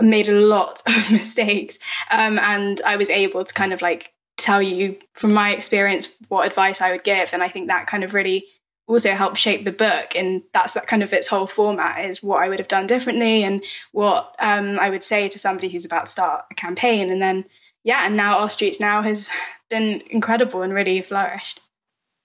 [0.00, 1.78] made a lot of mistakes.
[2.10, 6.46] Um, and i was able to kind of like tell you from my experience what
[6.46, 7.30] advice i would give.
[7.32, 8.46] And i think that kind of really
[8.88, 10.16] also helped shape the book.
[10.16, 13.42] And that's that kind of its whole format is what i would have done differently
[13.42, 17.10] and what um, i would say to somebody who's about to start a campaign.
[17.10, 17.44] And then
[17.84, 19.30] yeah and now our streets now has
[19.70, 21.60] been incredible and really flourished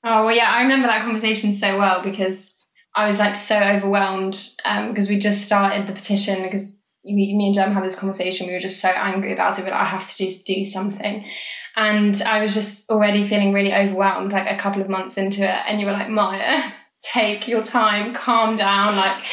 [0.04, 2.56] Oh well, yeah, I remember that conversation so well because
[2.96, 7.46] I was like so overwhelmed um, because we just started the petition because me, me
[7.48, 8.48] and Jem had this conversation.
[8.48, 11.26] We were just so angry about it, but I have to just do something.
[11.76, 15.60] And I was just already feeling really overwhelmed, like a couple of months into it.
[15.68, 16.64] And you were like, Maya,
[17.04, 18.96] take your time, calm down.
[18.96, 19.24] Like,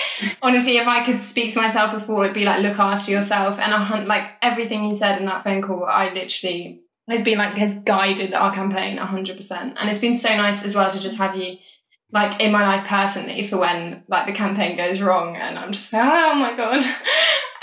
[0.42, 3.58] honestly, if I could speak to myself before, it'd be like, look after yourself.
[3.58, 7.38] And I hunt like everything you said in that phone call, I literally has been
[7.38, 11.18] like has guided our campaign 100% and it's been so nice as well to just
[11.18, 11.58] have you
[12.12, 15.92] like in my life personally for when like the campaign goes wrong and I'm just
[15.92, 16.84] like, oh my god.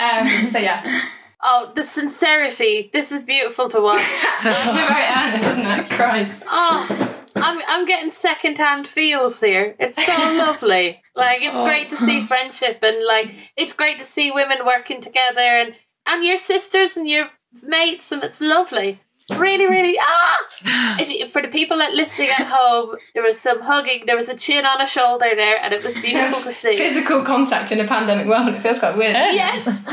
[0.00, 1.02] um, so yeah.
[1.44, 2.88] Oh, the sincerity.
[2.92, 4.00] This is beautiful to watch.
[4.44, 5.90] very honest, isn't it?
[5.90, 6.40] Christ.
[6.46, 9.74] Oh, I'm I'm getting secondhand feels here.
[9.80, 11.02] It's so lovely.
[11.16, 11.64] Like it's Oh.
[11.64, 15.74] great to see friendship and like it's great to see women working together and
[16.06, 17.30] and your sisters and your
[17.60, 19.00] mates and it's lovely.
[19.30, 20.96] Really, really ah.
[21.00, 24.04] If you, for the people that listening at home, there was some hugging.
[24.06, 26.76] There was a chin on a shoulder there, and it was beautiful to see.
[26.76, 29.12] Physical contact in a pandemic world, it feels quite weird.
[29.14, 29.64] Yes.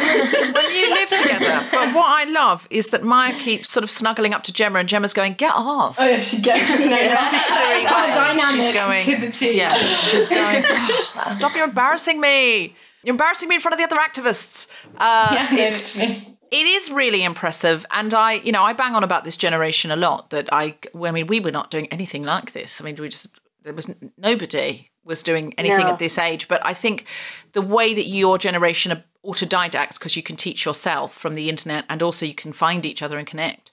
[0.54, 1.68] when you live together.
[1.72, 4.90] But what I love is that Maya keeps sort of snuggling up to Gemma, and
[4.90, 9.20] Gemma's going, "Get off." Oh yeah, she gets no, In a sisterly Oh, dynamic She's
[9.20, 9.56] going, to.
[9.56, 12.76] Yeah, she's going, "Oh, stop, you're embarrassing me.
[13.04, 14.68] You're embarrassing me in front of the other activists.
[14.98, 16.29] Uh, Yeah, no, it's, it's me.
[16.52, 17.86] It is really impressive.
[17.92, 21.12] And I, you know, I bang on about this generation a lot that I, I
[21.12, 22.82] mean, we were not doing anything like this.
[22.82, 25.92] I mean, we just, there was nobody was doing anything No.
[25.94, 26.48] at this age.
[26.48, 27.06] But I think
[27.54, 31.86] the way that your generation are autodidacts, because you can teach yourself from the internet
[31.90, 33.72] and also you can find each other and connect.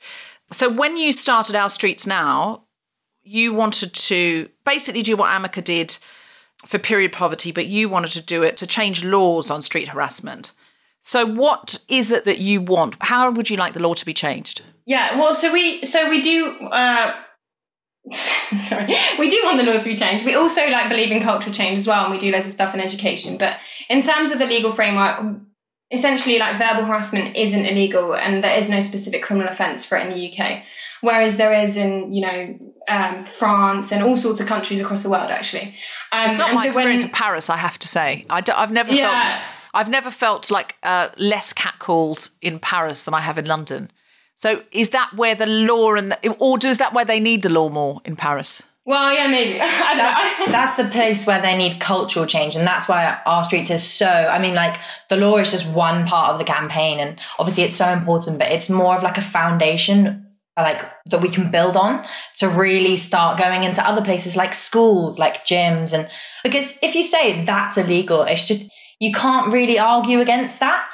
[0.52, 2.64] So when you started Our Streets Now,
[3.22, 5.98] you wanted to basically do what Amika did
[6.64, 10.52] for period poverty, but you wanted to do it to change laws on street harassment.
[11.06, 12.96] So, what is it that you want?
[12.98, 14.62] How would you like the law to be changed?
[14.86, 16.48] Yeah, well, so we so we do.
[16.66, 17.14] Uh,
[18.10, 20.24] sorry, we do want the law to be changed.
[20.24, 22.74] We also like believe in cultural change as well, and we do loads of stuff
[22.74, 23.38] in education.
[23.38, 25.22] But in terms of the legal framework,
[25.92, 30.08] essentially, like verbal harassment isn't illegal, and there is no specific criminal offence for it
[30.08, 30.64] in the UK,
[31.02, 35.10] whereas there is in you know um, France and all sorts of countries across the
[35.10, 35.30] world.
[35.30, 35.76] Actually,
[36.10, 38.26] um, It's not my so when- experience of Paris, I have to say.
[38.28, 39.38] I have never Yeah.
[39.38, 39.42] felt
[39.76, 43.90] I've never felt like uh, less catcalled in Paris than I have in London.
[44.34, 47.50] So, is that where the law and the, or does that where they need the
[47.50, 48.62] law more in Paris?
[48.86, 49.58] Well, yeah, maybe.
[49.58, 53.82] That's, that's the place where they need cultural change and that's why our streets is
[53.82, 54.76] so i mean like
[55.08, 58.52] the law is just one part of the campaign and obviously it's so important but
[58.52, 62.06] it's more of like a foundation like that we can build on
[62.36, 66.08] to really start going into other places like schools like gyms and
[66.44, 70.86] because if you say that's illegal it's just you can't really argue against that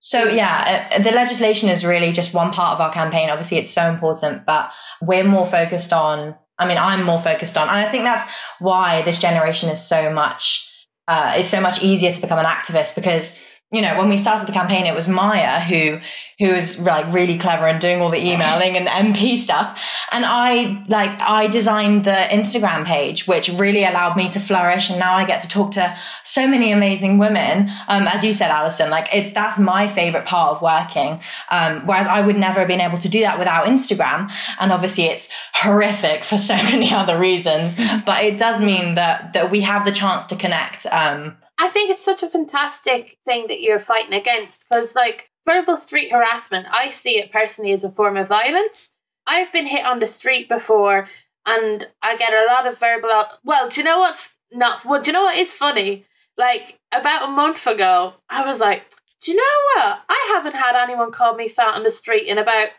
[0.00, 3.28] so yeah, uh, the legislation is really just one part of our campaign.
[3.28, 6.34] Obviously, it's so important, but we're more focused on.
[6.58, 10.12] I mean, I'm more focused on, and I think that's why this generation is so
[10.12, 10.66] much.
[11.06, 13.38] Uh, it's so much easier to become an activist because
[13.72, 16.00] you know when we started the campaign, it was Maya who
[16.40, 20.84] who was like really clever and doing all the emailing and MP stuff, and I
[20.88, 25.24] like I designed the Instagram page, which really allowed me to flourish, and now I
[25.24, 27.70] get to talk to so many amazing women.
[27.86, 31.20] Um, as you said, Alison, like it's that's my favorite part of working.
[31.48, 35.04] Um, whereas I would never have been able to do that without Instagram, and obviously
[35.04, 37.76] it's horrific for so many other reasons.
[38.04, 40.86] But it does mean that that we have the chance to connect.
[40.86, 45.76] Um, I think it's such a fantastic thing that you're fighting against because, like, verbal
[45.76, 48.92] street harassment, I see it personally as a form of violence.
[49.26, 51.10] I've been hit on the street before
[51.44, 53.10] and I get a lot of verbal.
[53.44, 54.86] Well, do you know what's not?
[54.86, 56.06] Well, do you know what is funny?
[56.38, 58.84] Like, about a month ago, I was like,
[59.20, 60.00] do you know what?
[60.08, 62.70] I haven't had anyone call me fat on the street in about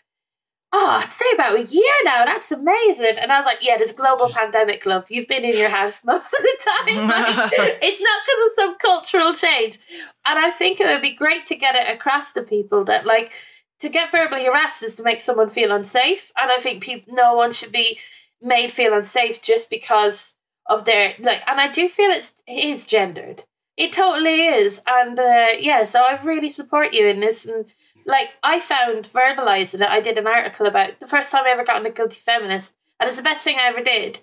[0.73, 2.25] oh, I'd say about a year now.
[2.25, 3.15] That's amazing.
[3.19, 5.11] And I was like, yeah, there's a global pandemic, love.
[5.11, 7.07] You've been in your house most of the time.
[7.07, 7.51] Like,
[7.81, 9.79] it's not because of some cultural change.
[10.25, 13.31] And I think it would be great to get it across to people that, like,
[13.79, 16.31] to get verbally harassed is to make someone feel unsafe.
[16.39, 17.99] And I think people, no one should be
[18.41, 20.35] made feel unsafe just because
[20.67, 23.43] of their, like, and I do feel it's, it is gendered.
[23.75, 24.79] It totally is.
[24.85, 27.45] And uh, yeah, so I really support you in this.
[27.45, 27.65] And
[28.05, 29.89] like I found verbalizing it.
[29.89, 32.73] I did an article about the first time I ever got on the guilty feminist,
[32.99, 34.19] and it's the best thing I ever did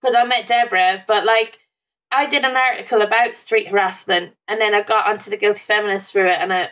[0.00, 1.04] because I met Deborah.
[1.06, 1.58] But like,
[2.10, 6.12] I did an article about street harassment, and then I got onto the guilty feminist
[6.12, 6.70] through it, and I.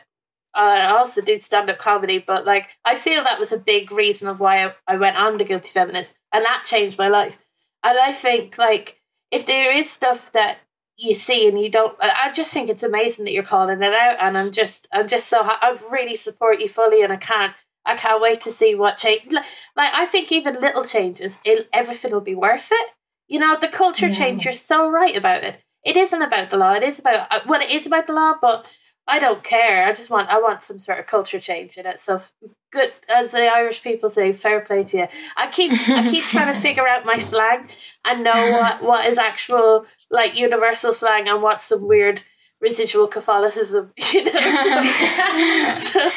[0.54, 4.26] I also do stand up comedy, but like I feel that was a big reason
[4.26, 7.38] of why I, I went on the guilty feminist, and that changed my life.
[7.84, 9.00] And I think like
[9.30, 10.58] if there is stuff that
[10.98, 14.16] you see and you don't I just think it's amazing that you're calling it out
[14.20, 17.54] and I'm just I'm just so I really support you fully and I can't
[17.86, 19.44] I can't wait to see what change like,
[19.76, 22.90] like I think even little changes it, everything will be worth it.
[23.28, 25.60] You know the culture change you're so right about it.
[25.84, 28.34] It isn't about the law it is about uh, well it is about the law
[28.40, 28.66] but
[29.06, 29.86] I don't care.
[29.86, 32.20] I just want I want some sort of culture change in it so
[32.70, 35.06] good as the Irish people say fair play to you
[35.36, 37.68] I keep I keep trying to figure out my slang
[38.04, 42.22] and know what what is actual like universal slang and what's some weird
[42.60, 44.32] residual Catholicism, you know.
[45.78, 46.10] So-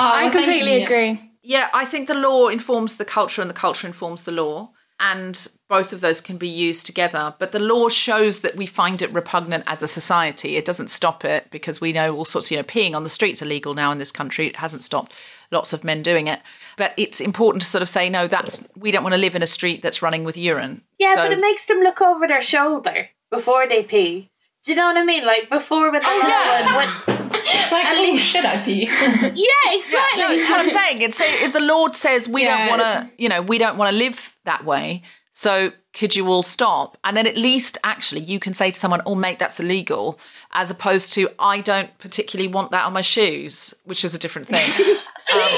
[0.00, 0.82] Oh, I completely you.
[0.84, 1.30] agree.
[1.42, 4.70] Yeah, I think the law informs the culture and the culture informs the law.
[5.00, 7.32] and both of those can be used together.
[7.38, 10.56] But the law shows that we find it repugnant as a society.
[10.56, 13.40] It doesn't stop it because we know all sorts, you know, peeing on the streets
[13.40, 14.48] illegal now in this country.
[14.48, 15.12] It hasn't stopped
[15.50, 16.40] lots of men doing it.
[16.76, 19.42] But it's important to sort of say, no, that's we don't want to live in
[19.42, 20.82] a street that's running with urine.
[20.98, 24.30] Yeah, So- but it makes them look over their shoulder before they pee.
[24.64, 25.24] Do you know what I mean?
[25.24, 26.88] Like before when the Oh, law when,
[27.70, 28.84] Like, At oh, least- should I pee?
[28.86, 30.20] yeah, exactly.
[30.22, 31.00] No, it's what I'm saying.
[31.02, 32.68] It's if the Lord says we Yeah.
[32.68, 35.02] don't want to, you know, we don't want to live that way.
[35.32, 36.96] So could you all stop?
[37.02, 40.18] And then at least actually you can say to someone, "Oh, mate, that's illegal,"
[40.52, 44.46] as opposed to "I don't particularly want that on my shoes," which is a different
[44.46, 44.96] thing.
[45.30, 45.50] Um,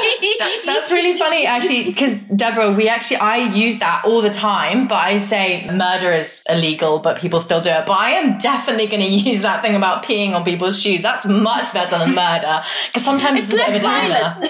[0.67, 4.97] that's really funny, actually, because Deborah, we actually I use that all the time, but
[4.97, 7.87] I say murder is illegal, but people still do it.
[7.87, 11.03] But I am definitely going to use that thing about peeing on people's shoes.
[11.03, 14.49] That's much better than murder, because sometimes it's, a bit of a downer.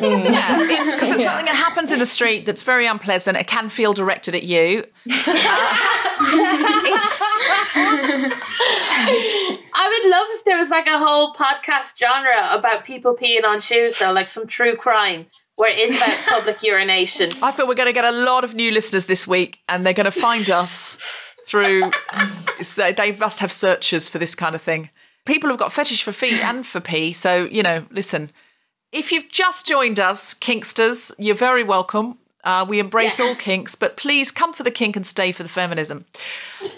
[0.00, 0.32] Mm.
[0.32, 3.38] yeah, it's because it's something that happens in the street that's very unpleasant.
[3.38, 4.84] It can feel directed at you.
[6.20, 7.22] It's
[9.74, 13.60] I would love if there was like a whole podcast genre about people peeing on
[13.60, 15.26] shoes, though, like some true crime
[15.56, 17.30] where it is about public urination.
[17.42, 19.92] I feel we're going to get a lot of new listeners this week, and they're
[19.92, 20.98] going to find us
[21.46, 21.90] through.
[22.76, 24.90] They, they must have searches for this kind of thing.
[25.26, 27.84] People have got fetish for feet and for pee, so you know.
[27.90, 28.30] Listen,
[28.92, 32.18] if you've just joined us, Kinksters, you're very welcome.
[32.48, 33.26] Uh, we embrace Yeah.
[33.26, 36.06] all kinks, but please come for the kink and stay for the feminism.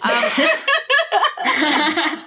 [0.03, 0.25] Um,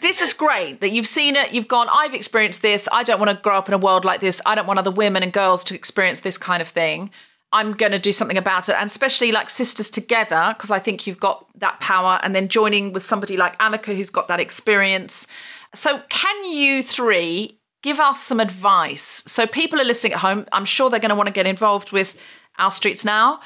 [0.00, 1.52] this is great that you've seen it.
[1.52, 2.88] You've gone, I've experienced this.
[2.90, 4.40] I don't want to grow up in a world like this.
[4.46, 7.10] I don't want other women and girls to experience this kind of thing.
[7.52, 8.76] I'm going to do something about it.
[8.76, 12.18] And especially like sisters together, because I think you've got that power.
[12.22, 15.26] And then joining with somebody like Amika, who's got that experience.
[15.74, 19.22] So, can you three give us some advice?
[19.28, 20.44] So, people are listening at home.
[20.50, 22.20] I'm sure they're going to want to get involved with
[22.58, 23.38] Our Streets Now.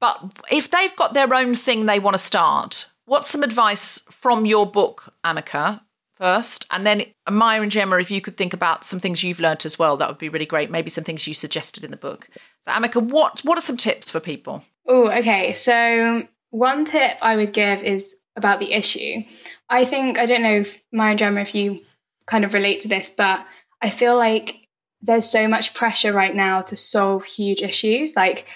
[0.00, 4.46] But if they've got their own thing they want to start, what's some advice from
[4.46, 5.80] your book, Amika,
[6.12, 6.64] first?
[6.70, 9.66] And then uh, Maya and Gemma, if you could think about some things you've learnt
[9.66, 10.70] as well, that would be really great.
[10.70, 12.28] Maybe some things you suggested in the book.
[12.62, 14.62] So, Amika, what what are some tips for people?
[14.86, 15.52] Oh, okay.
[15.54, 19.24] So one tip I would give is about the issue.
[19.68, 21.80] I think I don't know if Maya and Gemma if you
[22.26, 23.44] kind of relate to this, but
[23.80, 24.66] I feel like
[25.00, 28.16] there's so much pressure right now to solve huge issues.
[28.16, 28.46] Like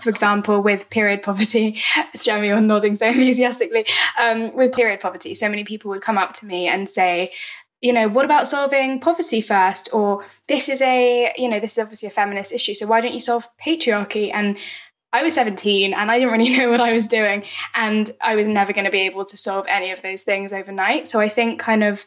[0.00, 1.80] for example, with period poverty,
[2.16, 3.86] Gemma, you're nodding so enthusiastically.
[4.18, 7.32] Um, with period poverty, so many people would come up to me and say,
[7.80, 9.88] you know, what about solving poverty first?
[9.92, 12.74] Or this is a, you know, this is obviously a feminist issue.
[12.74, 14.30] So why don't you solve patriarchy?
[14.32, 14.58] And
[15.12, 17.42] I was 17 and I didn't really know what I was doing.
[17.74, 21.06] And I was never going to be able to solve any of those things overnight.
[21.06, 22.04] So I think kind of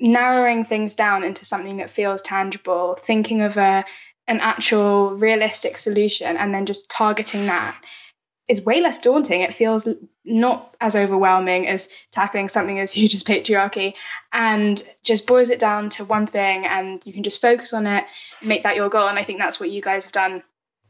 [0.00, 3.84] narrowing things down into something that feels tangible, thinking of a
[4.26, 7.76] an actual realistic solution and then just targeting that
[8.48, 9.40] is way less daunting.
[9.40, 9.88] It feels
[10.24, 13.94] not as overwhelming as tackling something as huge as patriarchy
[14.32, 18.04] and just boils it down to one thing and you can just focus on it,
[18.42, 19.08] make that your goal.
[19.08, 20.42] And I think that's what you guys have done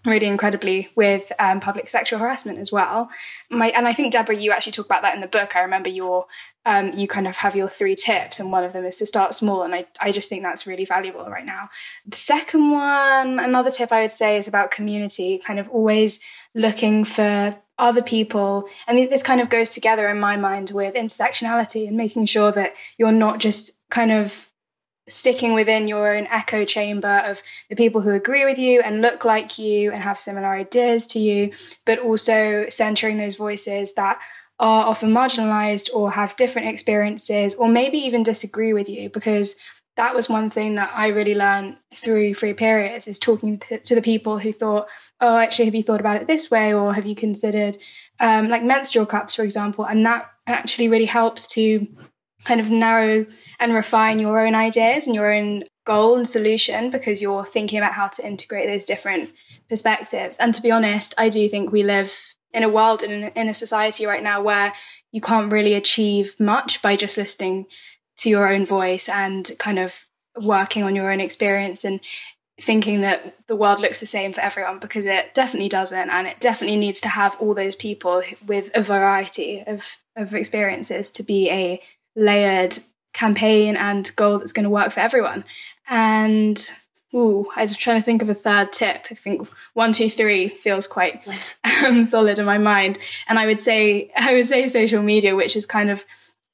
[0.04, 3.08] really incredibly with um, public sexual harassment as well.
[3.50, 5.56] My, and I think Deborah, you actually talk about that in the book.
[5.56, 6.26] I remember your
[6.66, 9.34] um, you kind of have your three tips, and one of them is to start
[9.34, 9.64] small.
[9.64, 11.68] And I, I just think that's really valuable right now.
[12.06, 16.20] The second one, another tip I would say is about community, kind of always
[16.54, 18.66] looking for other people.
[18.86, 22.74] And this kind of goes together in my mind with intersectionality and making sure that
[22.96, 24.46] you're not just kind of
[25.08, 29.24] sticking within your own echo chamber of the people who agree with you and look
[29.24, 31.52] like you and have similar ideas to you,
[31.84, 34.18] but also centering those voices that
[34.58, 39.56] are often marginalized or have different experiences or maybe even disagree with you because
[39.96, 43.94] that was one thing that I really learned through free periods is talking to, to
[43.94, 44.88] the people who thought,
[45.20, 46.74] oh, actually, have you thought about it this way?
[46.74, 47.76] Or have you considered
[48.18, 49.84] um, like menstrual cups, for example?
[49.84, 51.86] And that actually really helps to
[52.44, 53.26] kind of narrow
[53.58, 57.92] and refine your own ideas and your own goal and solution because you're thinking about
[57.92, 59.32] how to integrate those different
[59.68, 60.36] perspectives.
[60.38, 63.54] And to be honest, I do think we live in a world and in, a
[63.54, 64.72] society right now where
[65.12, 67.66] you can't really achieve much by just listening
[68.18, 70.06] to your own voice and kind of
[70.40, 72.00] working on your own experience and
[72.60, 76.38] thinking that the world looks the same for everyone because it definitely doesn't and it
[76.38, 81.50] definitely needs to have all those people with a variety of, of experiences to be
[81.50, 81.80] a
[82.16, 82.78] layered
[83.12, 85.44] campaign and goal that's going to work for everyone
[85.88, 86.70] and
[87.14, 89.06] Ooh, I was trying to think of a third tip.
[89.08, 91.26] I think one, two, three feels quite
[91.84, 92.98] um, solid in my mind.
[93.28, 96.04] And I would say, I would say social media, which is kind of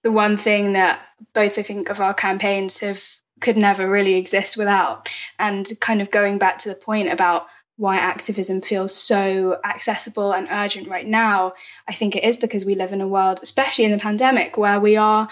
[0.02, 1.00] the one thing that
[1.32, 3.02] both I think of our campaigns have
[3.40, 5.08] could never really exist without.
[5.38, 7.46] And kind of going back to the point about
[7.80, 11.54] why activism feels so accessible and urgent right now,
[11.88, 14.78] I think it is because we live in a world, especially in the pandemic, where
[14.78, 15.30] we are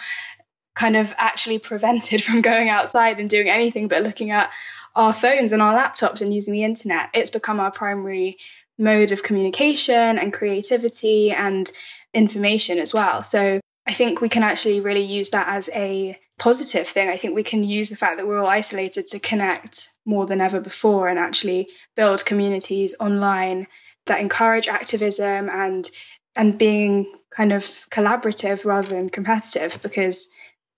[0.74, 4.48] kind of actually prevented from going outside and doing anything but looking at
[4.96, 7.10] our phones and our laptops and using the internet.
[7.12, 8.38] It's become our primary
[8.78, 11.70] mode of communication and creativity and
[12.14, 13.22] information as well.
[13.22, 17.10] So I think we can actually really use that as a positive thing.
[17.10, 20.40] I think we can use the fact that we're all isolated to connect more than
[20.40, 23.66] ever before and actually build communities online
[24.06, 25.90] that encourage activism and
[26.34, 30.28] and being kind of collaborative rather than competitive because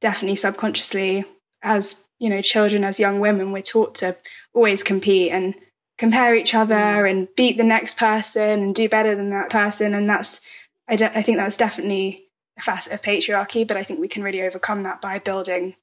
[0.01, 1.25] definitely subconsciously
[1.63, 4.17] as you know children as young women we're taught to
[4.53, 5.55] always compete and
[5.97, 7.11] compare each other mm.
[7.11, 10.41] and beat the next person and do better than that person and that's
[10.89, 12.25] I, de- I think that's definitely
[12.59, 15.77] a facet of patriarchy but i think we can really overcome that by building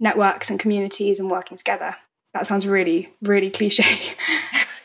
[0.00, 1.94] networks and communities and working together
[2.34, 3.84] that sounds really really cliche.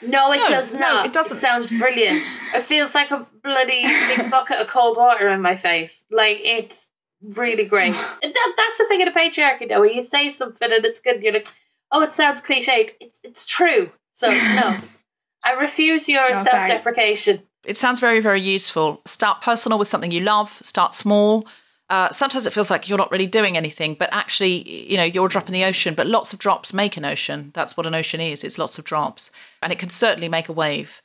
[0.01, 1.05] No it No, does no, not.
[1.07, 1.37] it doesn't.
[1.37, 2.21] sounds brilliant.
[2.53, 6.03] It feels like a bloody big bucket of cold water in my face.
[6.11, 6.89] Like it's
[7.23, 7.95] really great.
[8.21, 9.79] That, that's the thing of the patriarchy though.
[9.79, 11.47] Where you say something and it's good and you're like
[11.91, 12.91] oh it sounds cliched.
[12.99, 13.89] It's, it's true.
[14.13, 14.77] So no.
[15.43, 16.43] I refuse your Okay.
[16.43, 17.41] self-deprecation.
[17.65, 19.01] It sounds very, very useful.
[19.05, 21.47] Start personal with something you love, start small.
[21.89, 25.27] Uh, sometimes it feels like you're not really doing anything, but actually, you know, you're
[25.27, 25.93] a drop in the ocean.
[25.93, 27.51] But lots of drops make an ocean.
[27.53, 28.43] That's what an ocean is.
[28.43, 29.29] It's lots of drops,
[29.61, 31.01] and it can certainly make a wave.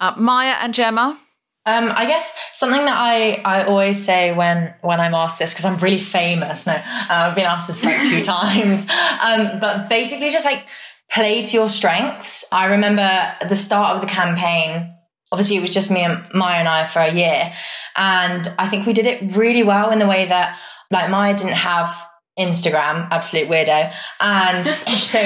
[0.00, 1.18] Uh, Maya and Gemma,
[1.66, 5.64] Um, I guess something that I, I always say when when I'm asked this because
[5.64, 6.66] I'm really famous.
[6.66, 8.88] No, uh, I've been asked this like two times.
[8.90, 10.66] Um, but basically, just like
[11.10, 12.44] play to your strengths.
[12.50, 14.93] I remember at the start of the campaign.
[15.34, 17.52] Obviously, it was just me and Maya and I for a year,
[17.96, 20.56] and I think we did it really well in the way that
[20.92, 21.92] like Maya didn't have
[22.38, 23.92] Instagram, absolute weirdo.
[24.20, 24.66] And
[24.96, 25.18] so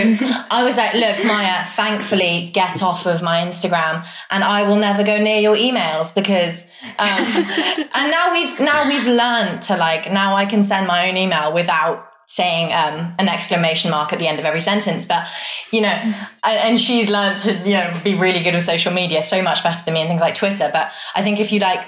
[0.50, 5.02] I was like, look, Maya, thankfully get off of my Instagram and I will never
[5.02, 7.24] go near your emails because, um,
[7.94, 11.52] and now we've, now we've learned to like, now I can send my own email
[11.52, 15.06] without saying um, an exclamation mark at the end of every sentence.
[15.06, 15.26] But,
[15.72, 16.14] you know,
[16.44, 19.82] and, she's learned to, you know, be really good with social media, so much better
[19.84, 20.68] than me and things like Twitter.
[20.70, 21.86] But I think if you like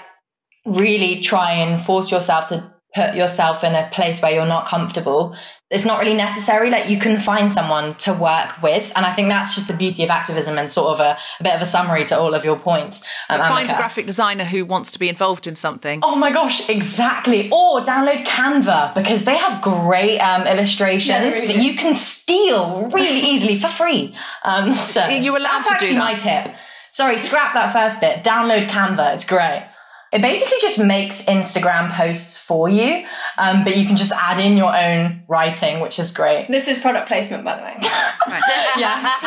[0.65, 5.37] really try and force yourself to put yourself in a place where you're not comfortable
[5.71, 9.29] it's not really necessary like you can find someone to work with and i think
[9.29, 12.05] that's just the beauty of activism and sort of a, a bit of a summary
[12.05, 15.47] to all of your points um, find a graphic designer who wants to be involved
[15.47, 16.01] in something.
[16.03, 17.51] Oh my gosh, exactly.
[17.51, 21.63] Or download Canva because they have great um, illustrations really that do.
[21.63, 24.15] you can steal really easily for free.
[24.45, 26.55] Um, so You're allowed that's to do actually my tip.
[26.91, 28.25] Sorry, scrap that first bit.
[28.25, 29.15] Download Canva.
[29.15, 29.70] It's great.
[30.13, 33.07] It basically just makes Instagram posts for you,
[33.39, 36.49] um, but you can just add in your own writing, which is great.
[36.49, 37.77] This is product placement, by the way.
[38.77, 39.27] Yes.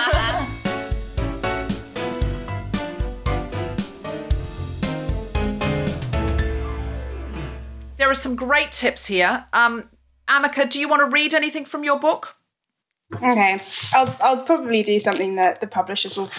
[7.97, 9.45] There are some great tips here.
[9.53, 9.89] Um,
[10.27, 12.35] Amika, do you want to read anything from your book?
[13.15, 13.61] Okay,
[13.93, 16.29] I'll I'll probably do something that the publishers will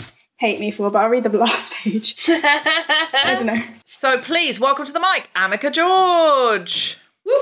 [0.45, 2.23] hate me for, but I'll read the last page.
[2.29, 3.63] I don't know.
[3.87, 6.99] So please, welcome to the mic, Amika George.
[7.25, 7.33] Woo!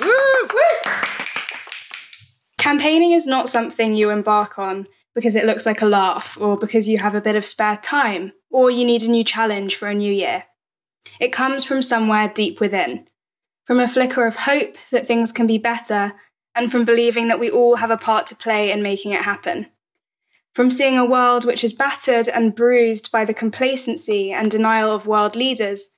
[0.00, 0.48] Woo!
[2.58, 6.88] Campaigning is not something you embark on because it looks like a laugh, or because
[6.88, 9.94] you have a bit of spare time, or you need a new challenge for a
[9.94, 10.42] new year.
[11.20, 13.06] It comes from somewhere deep within,
[13.64, 16.14] from a flicker of hope that things can be better,
[16.56, 19.66] and from believing that we all have a part to play in making it happen.
[20.54, 25.04] From seeing a world which is battered and bruised by the complacency and denial of
[25.04, 25.88] world leaders,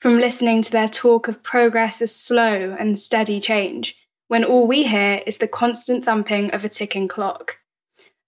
[0.00, 3.94] from listening to their talk of progress as slow and steady change,
[4.28, 7.58] when all we hear is the constant thumping of a ticking clock.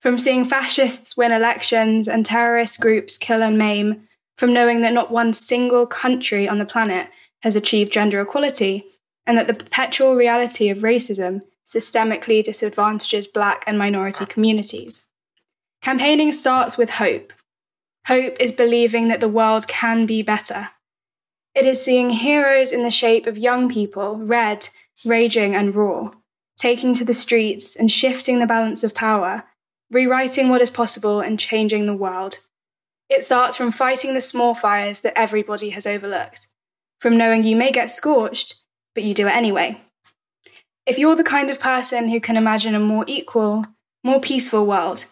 [0.03, 5.11] From seeing fascists win elections and terrorist groups kill and maim, from knowing that not
[5.11, 7.09] one single country on the planet
[7.41, 8.85] has achieved gender equality,
[9.27, 15.03] and that the perpetual reality of racism systemically disadvantages black and minority communities.
[15.83, 17.33] Campaigning starts with hope.
[18.07, 20.71] Hope is believing that the world can be better.
[21.55, 24.69] It is seeing heroes in the shape of young people, red,
[25.05, 26.11] raging, and raw,
[26.57, 29.45] taking to the streets and shifting the balance of power,
[29.91, 32.39] rewriting what is possible and changing the world.
[33.09, 36.49] It starts from fighting the small fires that everybody has overlooked,
[37.01, 38.57] from knowing you may get scorched,
[38.95, 39.81] but you do it anyway.
[40.87, 43.65] If you're the kind of person who can imagine a more equal,
[44.03, 45.07] more peaceful world,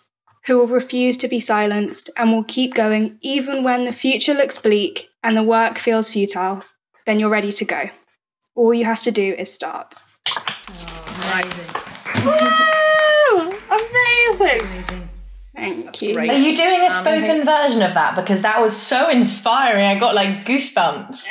[0.47, 4.59] who will refuse to be silenced and will keep going even when the future looks
[4.59, 6.63] bleak and the work feels futile,
[7.05, 7.91] then you're ready to go.
[8.55, 9.95] All you have to do is start.
[12.25, 15.09] Wow, amazing.
[15.55, 15.97] Thanks.
[15.97, 16.15] Thank you.
[16.15, 16.31] Great.
[16.31, 18.15] Are you doing a spoken version of that?
[18.15, 19.87] Because that was so inspiring.
[19.87, 21.27] I got like goosebumps,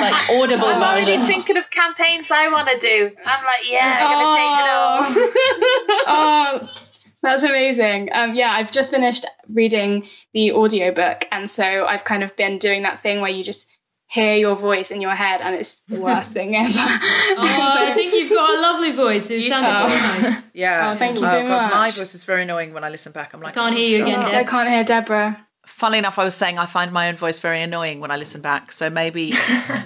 [0.00, 1.26] like audible I'm already version.
[1.26, 3.10] thinking of campaigns I want to do.
[3.24, 6.68] I'm like, yeah, I'm gonna change it all.
[6.68, 6.89] oh,
[7.22, 8.10] that's amazing.
[8.12, 12.82] Um, yeah, I've just finished reading the audiobook, and so I've kind of been doing
[12.82, 13.66] that thing where you just
[14.10, 16.68] hear your voice in your head, and it's the worst thing ever.
[16.74, 19.30] Oh, I think you've got a lovely voice.
[19.30, 20.42] You sounded so nice.
[20.52, 20.92] Yeah.
[20.92, 23.32] Oh, thank you so God, My voice is very annoying when I listen back.
[23.32, 24.32] I'm like, I Can't oh, hear you shut again, up.
[24.32, 25.46] I can't hear Deborah.
[25.64, 28.40] Funnily enough, I was saying I find my own voice very annoying when I listen
[28.40, 28.72] back.
[28.72, 29.32] So maybe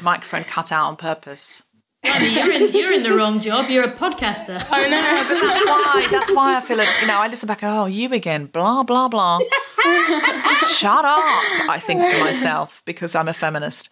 [0.03, 1.63] microphone cut out on purpose.
[2.07, 3.71] I you're in you're in the wrong job.
[3.71, 4.65] You're a podcaster.
[4.71, 5.25] I know.
[5.29, 6.09] but That's why.
[6.11, 6.89] That's why I feel it.
[7.01, 7.61] You know, I listen back.
[7.63, 8.47] Oh, you again.
[8.47, 9.39] Blah blah blah.
[10.69, 11.25] Shut up.
[11.69, 13.91] I think to myself because I'm a feminist.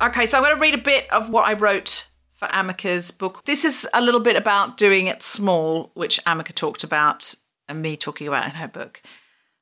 [0.00, 3.44] Okay, so I'm going to read a bit of what I wrote for Amika's book.
[3.46, 7.34] This is a little bit about doing it small, which Amika talked about
[7.68, 9.02] and me talking about in her book.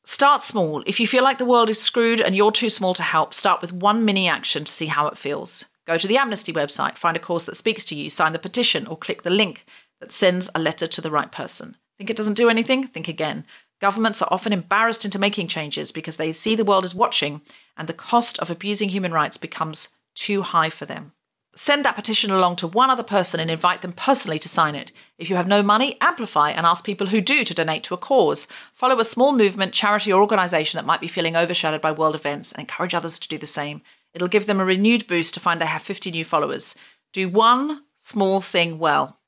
[0.09, 0.85] Start small.
[0.87, 3.61] If you feel like the world is screwed and you're too small to help, start
[3.61, 5.65] with one mini action to see how it feels.
[5.85, 8.87] Go to the Amnesty website, find a cause that speaks to you, sign the petition,
[8.87, 9.67] or click the link
[10.01, 11.77] that sends a letter to the right person.
[11.99, 12.87] Think it doesn't do anything?
[12.87, 13.47] Think again.
[13.81, 17.41] Governments are often embarrassed into making changes because they see the world is watching
[17.77, 21.13] and the cost of abusing human rights becomes too high for them.
[21.59, 24.93] Send that petition along to one other person and invite them personally to sign it.
[25.17, 27.97] If you have no money, amplify and ask people who do to donate to a
[27.97, 28.47] cause.
[28.75, 32.53] Follow a small movement, charity, or organisation that might be feeling overshadowed by world events
[32.53, 33.81] and encourage others to do the same.
[34.13, 36.75] It'll give them a renewed boost to find they have 50 new followers.
[37.15, 39.19] Do one small thing well.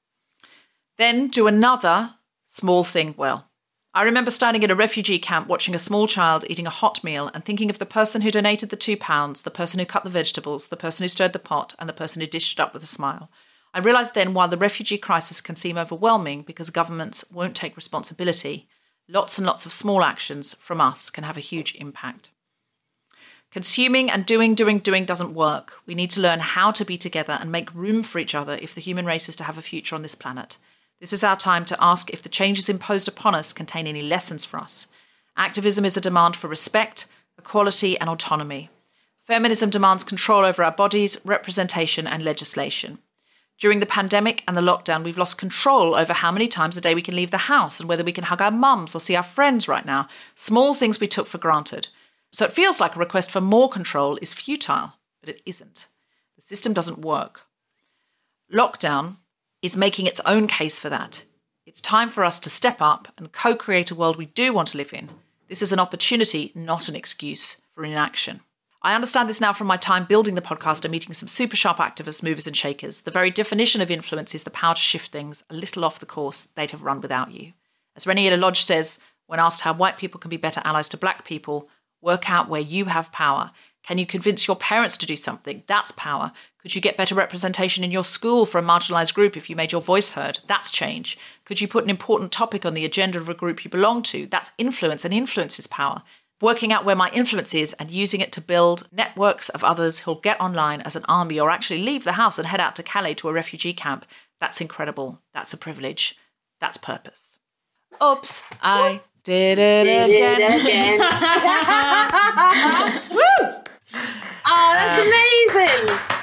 [0.99, 2.17] Then do another
[2.47, 3.48] small thing well.
[3.99, 7.33] I remember standing in a refugee camp watching a small child eating a hot meal
[7.35, 10.09] and thinking of the person who donated the two pounds, the person who cut the
[10.09, 12.85] vegetables, the person who stirred the pot, and the person who dished it up with
[12.85, 13.29] a smile.
[13.75, 18.69] I realised then while the refugee crisis can seem overwhelming because governments won't take responsibility,
[19.09, 22.31] lots and lots of small actions from us can have a huge impact.
[23.51, 25.73] Consuming and doing, doing, doing doesn't work.
[25.87, 28.77] We need to learn how to be together and make room for each other if
[28.77, 30.57] the human race is to have a future on this planet.
[31.01, 34.45] This is our time to ask if the changes imposed upon us contain any lessons
[34.45, 34.89] for us.
[35.37, 37.07] Activism is a demand for respect,
[37.39, 38.69] equality, and autonomy.
[39.25, 42.99] Feminism demands control over our bodies, representation, and legislation.
[43.61, 46.95] During the pandemic and the lockdown, we've lost control over how many times a day
[46.95, 49.23] we can leave the house and whether we can hug our mums or see our
[49.23, 50.09] friends right now.
[50.35, 51.89] Small things we took for granted.
[52.33, 55.87] So it feels like a request for more control is futile, but it isn't.
[56.37, 57.43] The system doesn't work.
[58.53, 59.17] Lockdown
[59.63, 61.25] is making its own case for that.
[61.67, 64.69] It's time for us to step up and co create a world we do want
[64.69, 65.11] to live in.
[65.49, 68.41] This is an opportunity, not an excuse for inaction.
[68.81, 71.79] I understand this now from my time building the podcast and meeting some super sharp
[71.79, 73.01] activists, movers, and shakers.
[73.01, 76.07] The very definition of influence is the power to shift things a little off the
[76.07, 77.55] course they'd have run without you.
[77.97, 81.25] As Reni Eddo-Lodge says, when asked how white people can be better allies to black
[81.25, 81.69] people,
[82.01, 83.51] work out where you have power.
[83.83, 85.65] Can you convince your parents to do something?
[85.67, 86.33] That's power.
[86.69, 89.73] Could you get better representation in your school for a marginalised group if you made
[89.73, 90.41] your voice heard?
[90.49, 91.17] That's change.
[91.47, 94.27] Could you put an important topic on the agenda of a group you belong to?
[94.27, 96.03] That's influence, and influence is power.
[96.43, 100.21] Working out where my influence is and using it to build networks of others who'll
[100.21, 103.15] get online as an army or actually leave the house and head out to Calais
[103.15, 104.05] to a refugee camp.
[104.39, 105.23] That's incredible.
[105.33, 106.19] That's a privilege.
[106.61, 107.39] That's purpose.
[108.05, 110.43] Oops, I did it Did again.
[110.43, 111.01] it again.
[114.51, 116.18] Oh, that's um, amazing.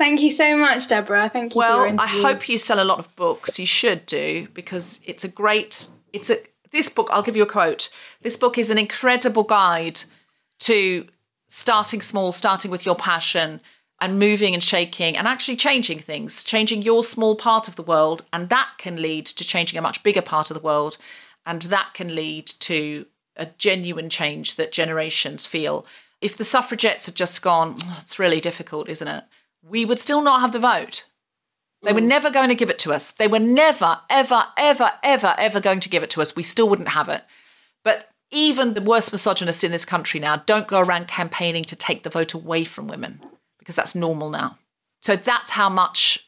[0.00, 1.28] Thank you so much, Deborah.
[1.30, 3.58] Thank you for your Well, I hope you sell a lot of books.
[3.58, 5.88] You should do because it's a great.
[6.14, 6.38] It's a
[6.72, 7.08] this book.
[7.12, 7.90] I'll give you a quote.
[8.22, 10.00] This book is an incredible guide
[10.60, 11.06] to
[11.48, 13.60] starting small, starting with your passion,
[14.00, 18.24] and moving and shaking and actually changing things, changing your small part of the world,
[18.32, 20.96] and that can lead to changing a much bigger part of the world,
[21.44, 23.04] and that can lead to
[23.36, 25.84] a genuine change that generations feel.
[26.22, 29.24] If the suffragettes had just gone, "Oh, it's really difficult, isn't it?
[29.62, 31.04] We would still not have the vote.
[31.82, 33.10] They were never going to give it to us.
[33.12, 36.36] They were never, ever, ever, ever, ever going to give it to us.
[36.36, 37.24] We still wouldn't have it.
[37.82, 42.02] But even the worst misogynists in this country now don't go around campaigning to take
[42.02, 43.22] the vote away from women
[43.58, 44.58] because that's normal now.
[45.00, 46.26] So that's how much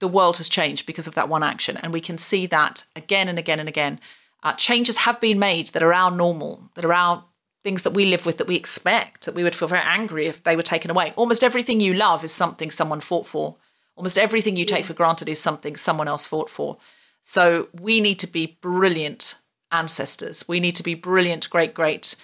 [0.00, 1.76] the world has changed because of that one action.
[1.76, 4.00] And we can see that again and again and again.
[4.42, 7.24] Uh, changes have been made that are our normal, that are our
[7.64, 10.44] things that we live with, that we expect, that we would feel very angry if
[10.44, 11.12] they were taken away.
[11.16, 13.56] Almost everything you love is something someone fought for.
[13.96, 16.76] Almost everything you take for granted is something someone else fought for.
[17.22, 19.36] So we need to be brilliant
[19.72, 20.46] ancestors.
[20.46, 22.16] We need to be brilliant great great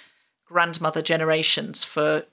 [0.46, 2.24] grandmother generations for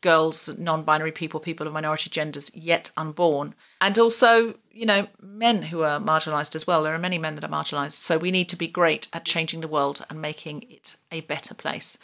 [0.00, 3.54] girls, non binary people, people of minority genders yet unborn.
[3.80, 6.82] And also, you know, men who are marginalised as well.
[6.82, 7.92] There are many men that are marginalised.
[7.92, 11.54] So we need to be great at changing the world and making it a better
[11.54, 11.98] place.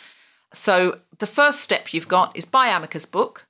[0.53, 3.47] So the first step you've got is buy Amika's book.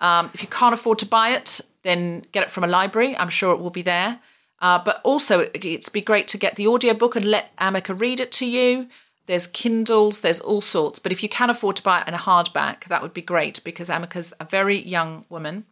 [0.00, 3.16] Um, if you can't afford to buy it, then get it from a library.
[3.16, 4.20] I'm sure it will be there.
[4.60, 8.32] Uh, but also, it'd be great to get the audiobook and let Amika read it
[8.32, 8.88] to you.
[9.26, 10.98] There's Kindles, there's all sorts.
[10.98, 13.62] But if you can afford to buy it in a hardback, that would be great
[13.64, 15.66] because Amika's a very young woman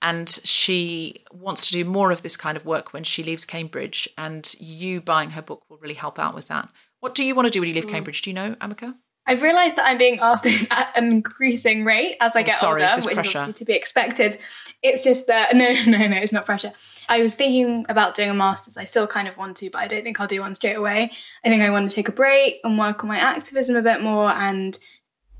[0.00, 4.08] and she wants to do more of this kind of work when she leaves Cambridge.
[4.16, 6.68] And you buying her book will really help out with that.
[7.00, 8.22] What do you want to do when you leave Cambridge?
[8.22, 8.94] Do you know, Amika?
[9.28, 12.56] I've realised that I'm being asked this at an increasing rate as I Oh, get
[12.56, 13.28] sorry, older, which pressure?
[13.28, 14.36] is obviously to be expected.
[14.82, 16.72] It's just that no, no, no, it's not pressure.
[17.08, 18.76] I was thinking about doing a master's.
[18.76, 21.10] I still kind of want to, but I don't think I'll do one straight away.
[21.44, 24.00] I think I want to take a break and work on my activism a bit
[24.00, 24.76] more, and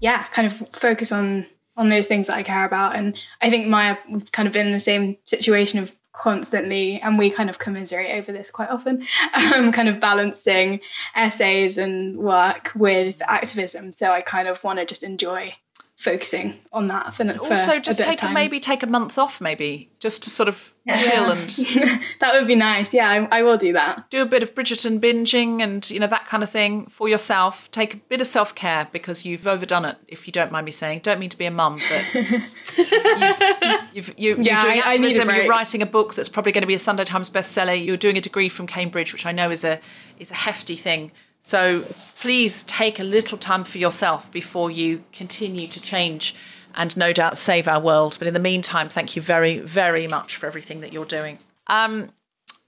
[0.00, 2.96] yeah, kind of focus on on those things that I care about.
[2.96, 7.16] And I think Maya, we've kind of been in the same situation of constantly, and
[7.16, 9.04] we kind of commiserate over this quite often,
[9.34, 10.80] um, kind of balancing
[11.14, 13.92] essays and work with activism.
[13.92, 15.54] So I kind of want to just enjoy
[15.98, 20.22] focusing on that for, also, just take a, maybe take a month off, maybe just
[20.22, 21.50] to sort of chill and
[22.20, 22.94] that would be nice.
[22.94, 24.08] Yeah, I, I will do that.
[24.08, 27.68] do a bit of Bridgerton binging and you know that kind of thing for yourself.
[27.72, 29.96] Take a bit of self care because you've overdone it.
[30.06, 32.04] If you don't mind me saying, don't mean to be a mum, but
[33.92, 35.28] you've, you, you're Yeah, doing activism.
[35.30, 37.84] You're writing a book that's probably going to be a Sunday Times bestseller.
[37.84, 39.80] You're doing a degree from Cambridge, which I know is a
[40.20, 41.10] is a hefty thing.
[41.40, 41.84] So
[42.20, 46.34] please take a little time for yourself before you continue to change
[46.74, 48.16] and no doubt save our world.
[48.18, 51.38] But in the meantime, thank you very, very much for everything that you're doing.
[51.66, 52.10] Um,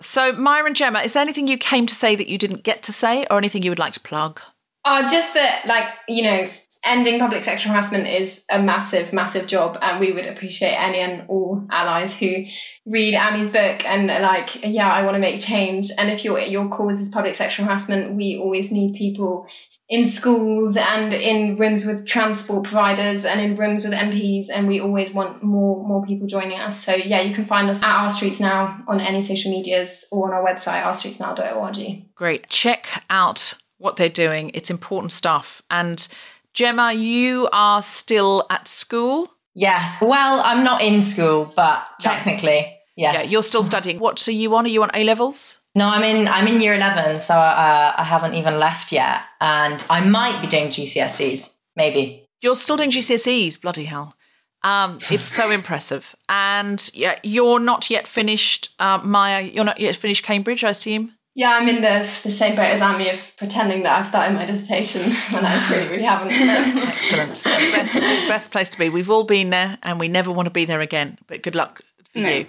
[0.01, 2.83] so, Maya and Gemma, is there anything you came to say that you didn't get
[2.85, 4.41] to say or anything you would like to plug?
[4.85, 6.49] Uh, just that, like, you know,
[6.85, 11.28] ending public sexual harassment is a massive, massive job, and we would appreciate any and
[11.28, 12.45] all allies who
[12.87, 15.91] read Ami's book and are like, yeah, I want to make change.
[15.99, 19.47] And if your your cause is public sexual harassment, we always need people
[19.89, 24.81] in schools and in rooms with transport providers and in rooms with MPs, and we
[24.81, 26.83] always want more more people joining us.
[26.83, 30.28] So yeah, you can find us at Our Streets Now on any social medias or
[30.28, 32.14] on our website, ourstreetsnow.org.
[32.14, 32.49] Great.
[32.49, 34.51] Check out what they're doing.
[34.55, 35.62] It's important stuff.
[35.70, 36.07] And
[36.55, 39.28] Gemma, you are still at school.
[39.55, 40.01] Yes.
[40.01, 43.14] Well, I'm not in school, but technically, yes.
[43.14, 43.98] Yeah, you're still studying.
[43.98, 44.64] What are you on?
[44.64, 45.61] Are you on A levels?
[45.74, 46.28] No, I'm in.
[46.28, 50.46] I'm in year eleven, so uh, I haven't even left yet, and I might be
[50.48, 52.26] doing GCSEs, maybe.
[52.40, 53.61] You're still doing GCSEs.
[53.61, 54.14] Bloody hell.
[54.62, 56.14] Um, it's so impressive.
[56.28, 59.42] And yeah, you're not yet finished, uh, Maya.
[59.42, 61.12] You're not yet finished Cambridge, I assume.
[61.41, 64.45] Yeah, I'm in the the same boat as Amy of pretending that I've started my
[64.45, 66.32] dissertation when I really, really haven't.
[66.32, 67.34] Excellent.
[67.34, 67.95] The best,
[68.28, 68.91] best place to be.
[68.91, 71.18] We've all been there and we never want to be there again.
[71.28, 71.80] But good luck
[72.12, 72.47] for you.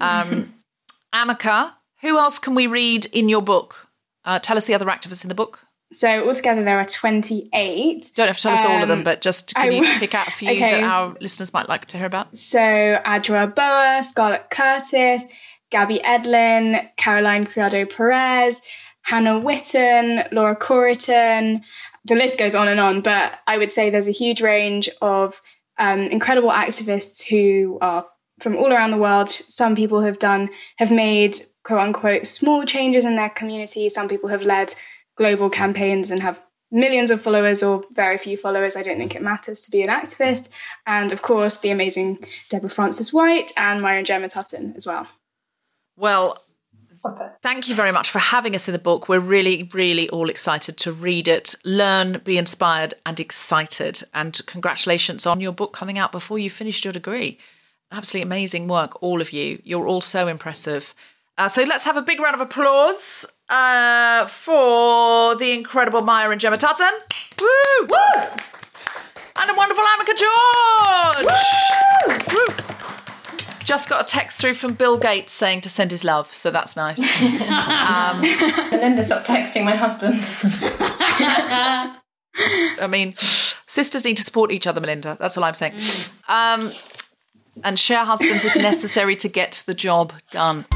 [0.00, 0.52] Um,
[1.14, 3.86] Amika, who else can we read in your book?
[4.24, 5.60] Uh, tell us the other activists in the book.
[5.92, 7.52] So altogether there are 28.
[7.54, 9.98] You don't have to tell us all of them, Um, but just can I you
[10.00, 10.80] pick out a few Okay.
[10.80, 12.34] that our listeners might like to hear about?
[12.36, 15.22] So Adwoa Aboah, Scarlett Curtis,
[15.74, 18.62] Gabby Edlin, Caroline Criado Perez,
[19.02, 21.64] Hannah Witton, Laura Coryton.
[22.04, 25.42] The list goes on and on, but I would say there's a huge range of
[25.76, 28.06] um, incredible activists who are
[28.38, 29.30] from all around the world.
[29.30, 33.88] Some people have done, have made quote unquote small changes in their community.
[33.88, 34.76] Some people have led
[35.16, 36.38] global campaigns and have
[36.70, 38.76] millions of followers or very few followers.
[38.76, 40.50] I don't think it matters to be an activist.
[40.86, 45.08] And of course, the amazing Deborah Frances-White and Myron Gemma Tutton as well.
[45.96, 46.40] Well.
[47.42, 49.08] Thank you very much for having us in the book.
[49.08, 54.02] We're really, really all excited to read it, learn, be inspired, and excited.
[54.12, 57.38] And congratulations on your book coming out before you finished your degree.
[57.90, 59.62] Absolutely amazing work, all of you.
[59.64, 60.94] You're all so impressive.
[61.38, 66.40] Uh, so let's have a big round of applause uh, for the incredible Maya and
[66.40, 66.92] Gemma Tutton.
[67.40, 67.86] Woo!
[67.88, 68.22] Woo!
[69.36, 70.14] And a wonderful Amika
[71.16, 71.26] George.
[72.30, 72.73] Woo!
[73.64, 76.76] Just got a text through from Bill Gates saying to send his love, so that's
[76.76, 77.00] nice.
[78.70, 80.20] Melinda, stop texting my husband.
[82.36, 83.14] I mean,
[83.66, 85.16] sisters need to support each other, Melinda.
[85.18, 85.74] That's all I'm saying.
[86.28, 86.72] Um,
[87.62, 90.66] and share husbands if necessary to get the job done.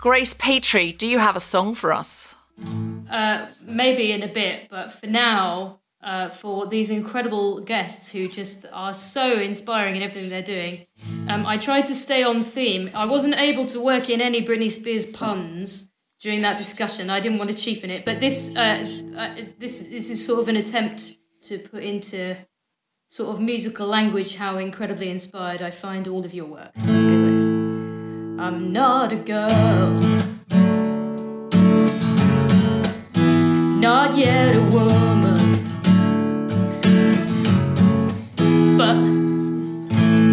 [0.00, 2.34] Grace Petrie, do you have a song for us?
[3.10, 8.66] Uh, maybe in a bit, but for now, uh, for these incredible guests who just
[8.72, 10.86] are so inspiring in everything they're doing,
[11.28, 12.90] um, I tried to stay on theme.
[12.94, 15.88] I wasn't able to work in any Britney Spears puns,
[16.20, 17.10] during that discussion.
[17.10, 18.60] I didn't want to cheapen it, but this uh,
[19.16, 22.36] uh, this this is sort of an attempt to put into
[23.08, 26.72] sort of musical language how incredibly inspired I find all of your work.
[28.40, 29.96] I'm not a girl,
[33.80, 35.38] not yet a woman,
[38.76, 38.96] but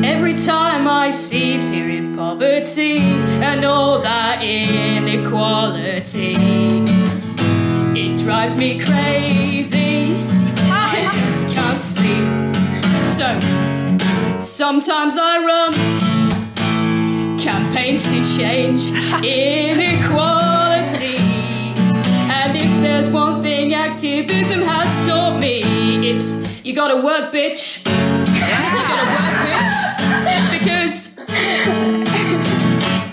[0.04, 6.34] every time I see fear in poverty and all that inequality,
[7.96, 10.26] it drives me crazy.
[10.72, 12.56] I just can't sleep.
[13.08, 13.40] So
[14.40, 15.74] sometimes I run
[17.38, 18.90] campaigns to change
[19.24, 20.65] inequality.
[24.06, 25.62] Activism has taught me,
[26.12, 27.84] it's you gotta work, bitch.
[27.84, 30.60] You gotta work, bitch.
[30.60, 31.16] Because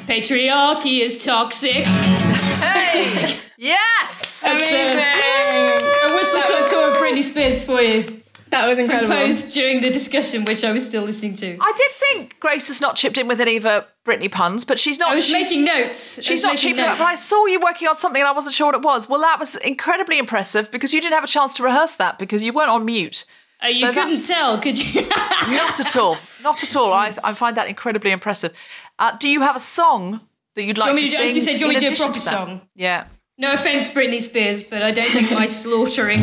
[0.06, 1.86] patriarchy is toxic.
[1.86, 3.38] Hey!
[3.56, 4.42] yes!
[4.42, 8.21] That's, uh, a whistle tour of Britney Spears for you.
[8.52, 9.12] That was incredible.
[9.14, 11.56] Composed during the discussion, which I was still listening to.
[11.60, 14.78] I did think Grace has not chipped in with any of her Britney puns, but
[14.78, 15.10] she's not.
[15.10, 16.22] I was she's, making notes.
[16.22, 16.84] She's was not making chipping.
[16.84, 19.08] But I saw you working on something, and I wasn't sure what it was.
[19.08, 22.42] Well, that was incredibly impressive because you didn't have a chance to rehearse that because
[22.44, 23.24] you weren't on mute.
[23.64, 25.08] Uh, you So couldn't tell, could you?
[25.48, 26.16] Not at all.
[26.42, 26.92] Not at all.
[26.92, 28.52] I, I find that incredibly impressive.
[28.98, 30.20] Uh, do you have a song
[30.56, 31.34] that you'd like want me to to do- I was sing?
[31.36, 32.46] gonna say, do you want in me to do a addition proper that?
[32.58, 32.68] song?
[32.74, 33.04] Yeah.
[33.42, 36.20] No offense, Britney Spears, but I don't think my slaughtering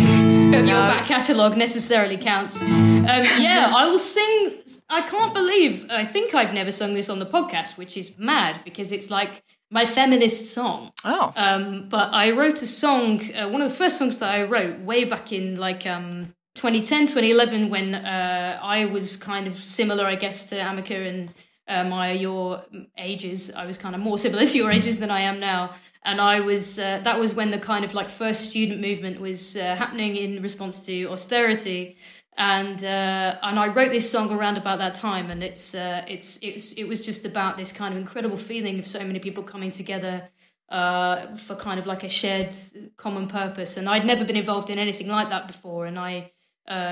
[0.55, 2.61] of your back catalogue necessarily counts.
[2.61, 4.61] Um, yeah, I will sing.
[4.89, 5.85] I can't believe.
[5.91, 9.43] I think I've never sung this on the podcast, which is mad because it's like
[9.69, 10.93] my feminist song.
[11.03, 11.33] Oh.
[11.35, 14.79] Um, but I wrote a song, uh, one of the first songs that I wrote
[14.79, 20.15] way back in like um, 2010, 2011, when uh, I was kind of similar, I
[20.15, 21.33] guess, to Amika and
[21.69, 22.63] uh, my your
[22.97, 23.51] ages.
[23.51, 25.71] I was kind of more similar to your ages than I am now,
[26.03, 29.55] and I was uh, that was when the kind of like first student movement was
[29.55, 31.95] uh, happening in response to austerity.
[32.37, 36.39] And uh, and I wrote this song around about that time, and it's uh, it's
[36.41, 39.71] it's it was just about this kind of incredible feeling of so many people coming
[39.71, 40.29] together
[40.69, 42.53] uh, for kind of like a shared
[42.95, 43.77] common purpose.
[43.77, 46.31] And I'd never been involved in anything like that before, and I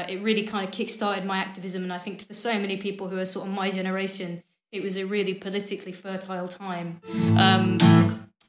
[0.10, 1.84] it really kind of kick-started my activism.
[1.84, 4.98] And I think for so many people who are sort of my generation, it was
[4.98, 7.02] a really politically fertile time.
[7.38, 7.78] Um,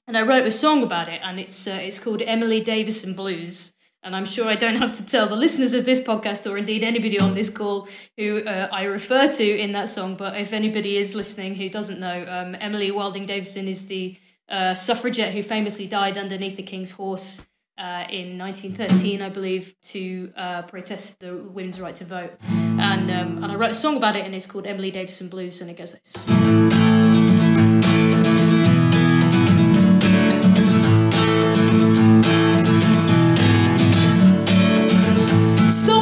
[0.06, 3.74] and I wrote a song about it, and it's uh, it's called Emily Davison Blues.
[4.02, 6.84] And I'm sure I don't have to tell the listeners of this podcast, or indeed
[6.84, 10.16] anybody on this call, who uh, I refer to in that song.
[10.16, 14.16] But if anybody is listening who doesn't know, um, Emily Wilding Davison is the
[14.48, 17.42] uh, suffragette who famously died underneath the King's horse
[17.78, 22.32] uh, in 1913, I believe, to uh, protest the women's right to vote.
[22.50, 25.60] And um, and I wrote a song about it, and it's called Emily Davison Blues,
[25.60, 26.14] and it goes this.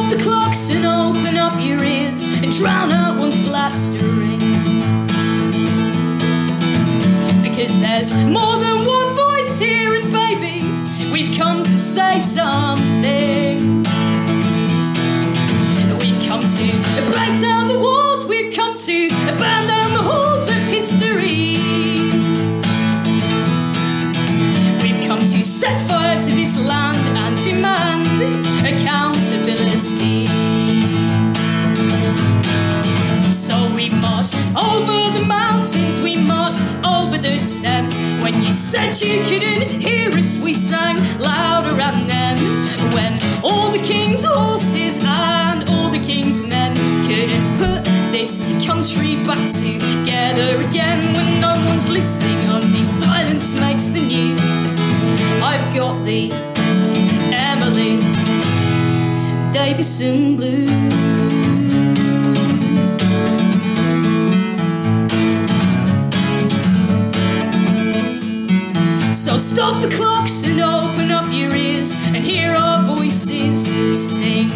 [0.09, 4.39] The clocks and open up your ears and drown out one flat string.
[7.43, 8.76] Because there's more than
[11.97, 13.82] say something.
[16.02, 16.66] We've come to
[17.10, 19.09] break down the walls, we've come to
[19.39, 21.56] burn down the halls of history.
[24.82, 28.06] We've come to set fire to this land and demand
[28.66, 30.15] accountability.
[37.47, 41.81] When you said you couldn't hear us, we sang louder.
[41.81, 42.36] And then,
[42.93, 46.74] when all the king's horses and all the king's men
[47.06, 54.01] couldn't put this country back together again, when no one's listening, only violence makes the
[54.01, 54.81] news.
[55.40, 56.32] I've got the
[57.32, 58.01] Emily
[59.52, 60.85] Davison Blues.
[69.88, 74.50] The clocks and open up your ears and hear our voices sing.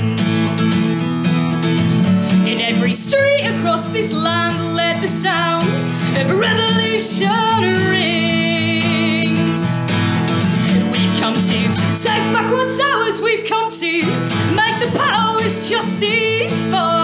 [2.46, 5.64] In every street across this land, let the sound
[6.16, 7.28] of a revolution
[7.90, 9.36] ring.
[10.92, 11.58] We've come to
[12.04, 13.92] take back what's ours, we've come to
[14.54, 16.99] make the powers justify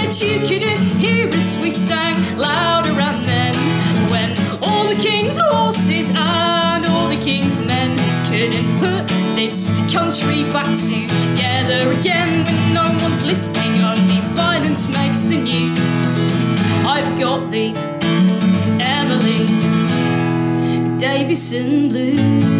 [0.00, 2.90] You you couldn't hear us, we sang louder.
[2.90, 3.54] And then,
[4.10, 4.30] when
[4.62, 7.96] all the king's horses and all the king's men
[8.26, 9.06] couldn't put
[9.36, 13.82] this country back together again when no one's listening.
[13.82, 16.10] Only violence makes the news.
[16.84, 17.72] I've got the
[18.80, 19.46] Emily
[20.98, 22.59] Davison blues.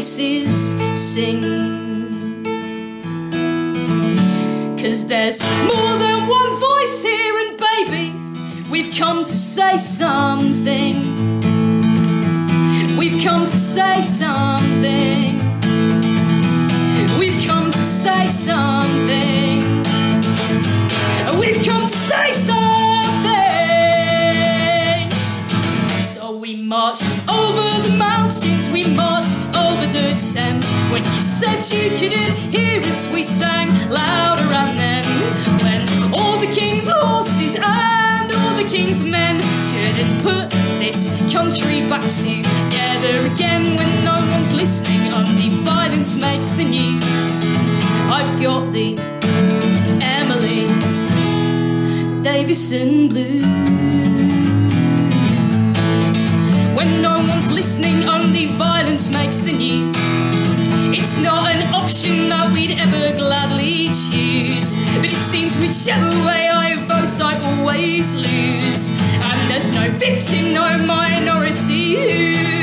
[0.00, 1.42] Voices sing.
[4.78, 8.14] Cause there's more than one voice here, and baby,
[8.70, 10.96] we've come to say something.
[12.96, 15.34] We've come to say something.
[17.18, 19.60] We've come to say something.
[21.38, 22.70] We've come to say something.
[26.00, 29.29] So we marched over the mountains, we marched
[30.00, 30.66] the Thames.
[30.92, 35.04] When you said you couldn't hear us, we sang louder and then.
[35.64, 35.80] When
[36.14, 39.40] all the king's horses and all the king's men
[39.72, 43.76] couldn't put this country back together again.
[43.76, 47.32] When no one's listening, only violence makes the news.
[48.16, 48.98] I've got the
[50.18, 50.66] Emily
[52.22, 53.44] Davison blues.
[56.76, 59.94] When no one's listening, only violence makes the news.
[60.92, 64.74] It's not an option that we'd ever gladly choose.
[64.96, 68.90] But it seems whichever way I vote, I always lose.
[69.28, 72.60] And there's no victim, no minority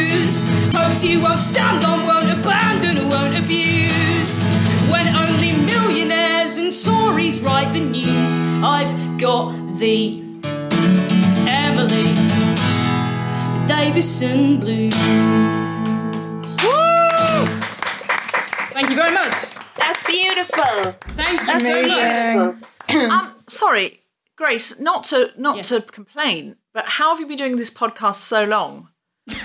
[0.98, 4.46] hopes you won't stand on, won't abandon, won't abuse.
[4.90, 8.32] When only millionaires and Tories write the news,
[8.64, 10.24] I've got the
[11.48, 12.14] Emily
[13.68, 15.67] Davison blues.
[19.16, 19.56] Very much.
[19.76, 20.94] That's beautiful.
[21.16, 22.58] Thank you That's so much.
[22.88, 23.12] beautiful.
[23.12, 24.04] um, sorry,
[24.36, 25.62] Grace, not to not Yeah.
[25.64, 28.90] to complain, but how have you been doing this podcast so long?
[29.28, 29.36] and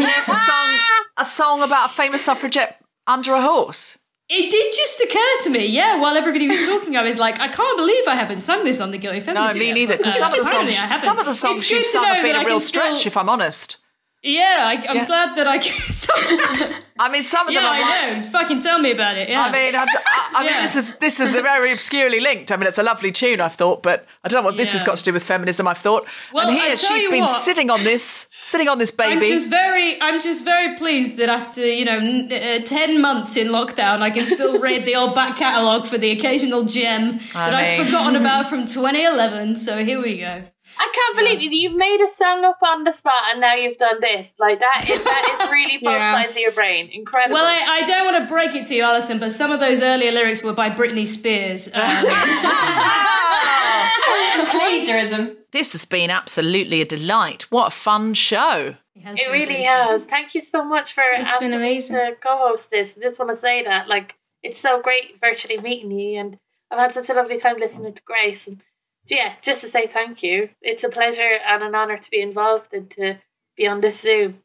[0.00, 0.78] you have a song,
[1.18, 3.98] a song about a famous suffragette under a horse.
[4.30, 7.48] It did just occur to me, yeah, while everybody was talking, I was like, I
[7.48, 9.54] can't believe I haven't sung this on the Guilty Feminist.
[9.54, 9.60] No, Feminist.
[9.60, 9.96] me yet, neither.
[9.98, 11.90] Because uh, some of the songs, I some of the songs It's you've good to
[11.90, 12.98] sung know have been that a I real stretch.
[13.00, 13.76] still- If I'm honest,
[14.26, 15.04] Yeah, I, I'm Yeah.
[15.04, 16.72] glad that I can.
[16.98, 17.62] I mean, some of them.
[17.62, 18.30] yeah, are like- I know.
[18.30, 19.28] Fucking tell me about it.
[19.28, 19.42] Yeah.
[19.42, 20.62] I mean, I, I, I mean, Yeah.
[20.62, 22.50] this is this is very obscurely linked.
[22.50, 24.82] I mean, it's a lovely tune, I've thought, but I don't know what this has
[24.82, 25.68] got to do with feminism.
[25.68, 27.42] I've thought, Well, and I here she's been what.
[27.42, 29.12] sitting on this, sitting on this baby.
[29.12, 33.36] I'm just very, I'm just very pleased that after you know n- uh, ten months
[33.36, 37.50] in lockdown, I can still read the old back catalogue for the occasional gem I
[37.50, 39.56] that I've forgotten about from 2011.
[39.56, 40.44] So here we go.
[40.78, 41.50] I can't believe you.
[41.50, 44.32] You've made a song up on the spot and now you've done this.
[44.38, 46.14] Like that is that is really both Yeah.
[46.16, 46.88] sides of your brain.
[46.92, 47.34] Incredible.
[47.34, 49.82] Well, I, I don't want to break it to you, Alison, but some of those
[49.82, 51.68] earlier lyrics were by Britney Spears.
[51.72, 51.74] Um,
[54.50, 55.36] Plagiarism.
[55.52, 57.42] this has been absolutely a delight.
[57.50, 58.74] What a fun show!
[59.02, 59.64] has it really good.
[59.64, 60.04] has.
[60.04, 62.94] Thank you so much for It's asking been me to co-host this.
[62.96, 66.38] I just want to say that, like, it's so great virtually meeting you, and
[66.70, 68.46] I've had such a lovely time listening to Grace.
[68.46, 68.62] And
[69.08, 70.50] yeah, just to say thank you.
[70.62, 73.18] It's a pleasure and an honor to be involved and to
[73.56, 74.40] be on this Zoom.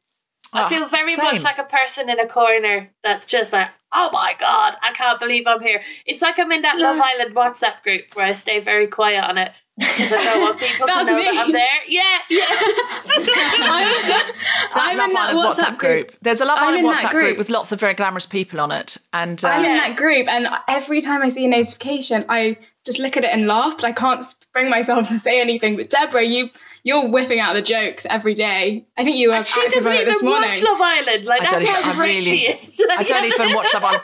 [0.51, 1.25] I Ah, feel very same.
[1.25, 5.19] much like a person in a corner that's just like, oh my god, I can't
[5.19, 5.81] believe I'm here.
[6.07, 9.37] It's like I'm in that Love Island WhatsApp group where I stay very quiet on
[9.37, 11.25] it because I don't want people to That's know me.
[11.25, 11.79] that I'm there.
[11.87, 12.45] Yeah, yeah.
[13.59, 16.11] I'm, I'm in that Island WhatsApp, group.
[16.21, 17.23] There's a Love I'm Island WhatsApp group.
[17.25, 17.37] group.
[17.37, 20.47] with lots of very glamorous people on it, and uh, I'm in that group, and
[20.67, 22.57] every time I see a notification, I
[22.89, 25.75] just look at it and laugh, but I can't bring myself to say anything.
[25.75, 26.49] But Deborah, you
[26.83, 28.85] you're whipping out the jokes every day.
[28.97, 30.49] I think you were She active doesn't on it even this morning.
[30.49, 31.25] watch Love Island.
[31.25, 32.81] Like I that's don't even- how I great really- she is.
[32.97, 34.03] I don't even watch Love Island.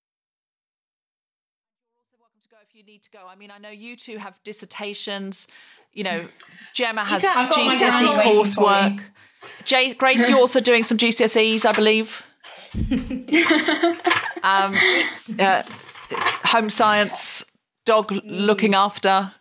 [2.00, 3.26] Also welcome to go if you need to go.
[3.28, 5.48] I mean, I know you two have dissertations.
[5.92, 6.26] you know,
[6.72, 8.98] Gemma has GCSE granny waiting for me.
[8.98, 9.00] coursework.
[9.64, 12.22] Jay, Grace, you're also doing some GCSEs, I believe.
[14.42, 14.76] um,
[15.38, 15.62] uh,
[16.44, 17.44] home science,
[17.84, 19.32] dog looking after,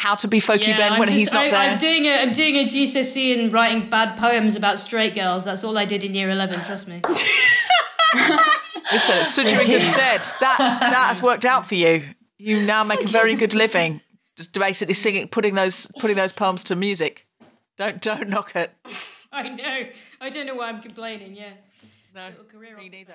[0.00, 1.60] how to be Folky Ben when just- he's not I, there.
[1.60, 5.44] I'm doing a I'm doing a GCSE and writing bad poems about straight girls.
[5.44, 6.58] That's all I did in year eleven.
[6.64, 7.02] Trust me.
[8.92, 10.22] Listen, stood you in good stead.
[10.40, 12.02] That that has worked out for you.
[12.38, 14.00] You now make a very good living,
[14.36, 17.26] just basically singing, putting those putting those poems to music.
[17.76, 18.72] Don't don't knock it.
[19.32, 19.86] I know.
[20.20, 21.36] I don't know why I'm complaining.
[21.36, 21.52] Yeah.
[22.14, 22.90] No, career me off.
[22.92, 23.14] neither.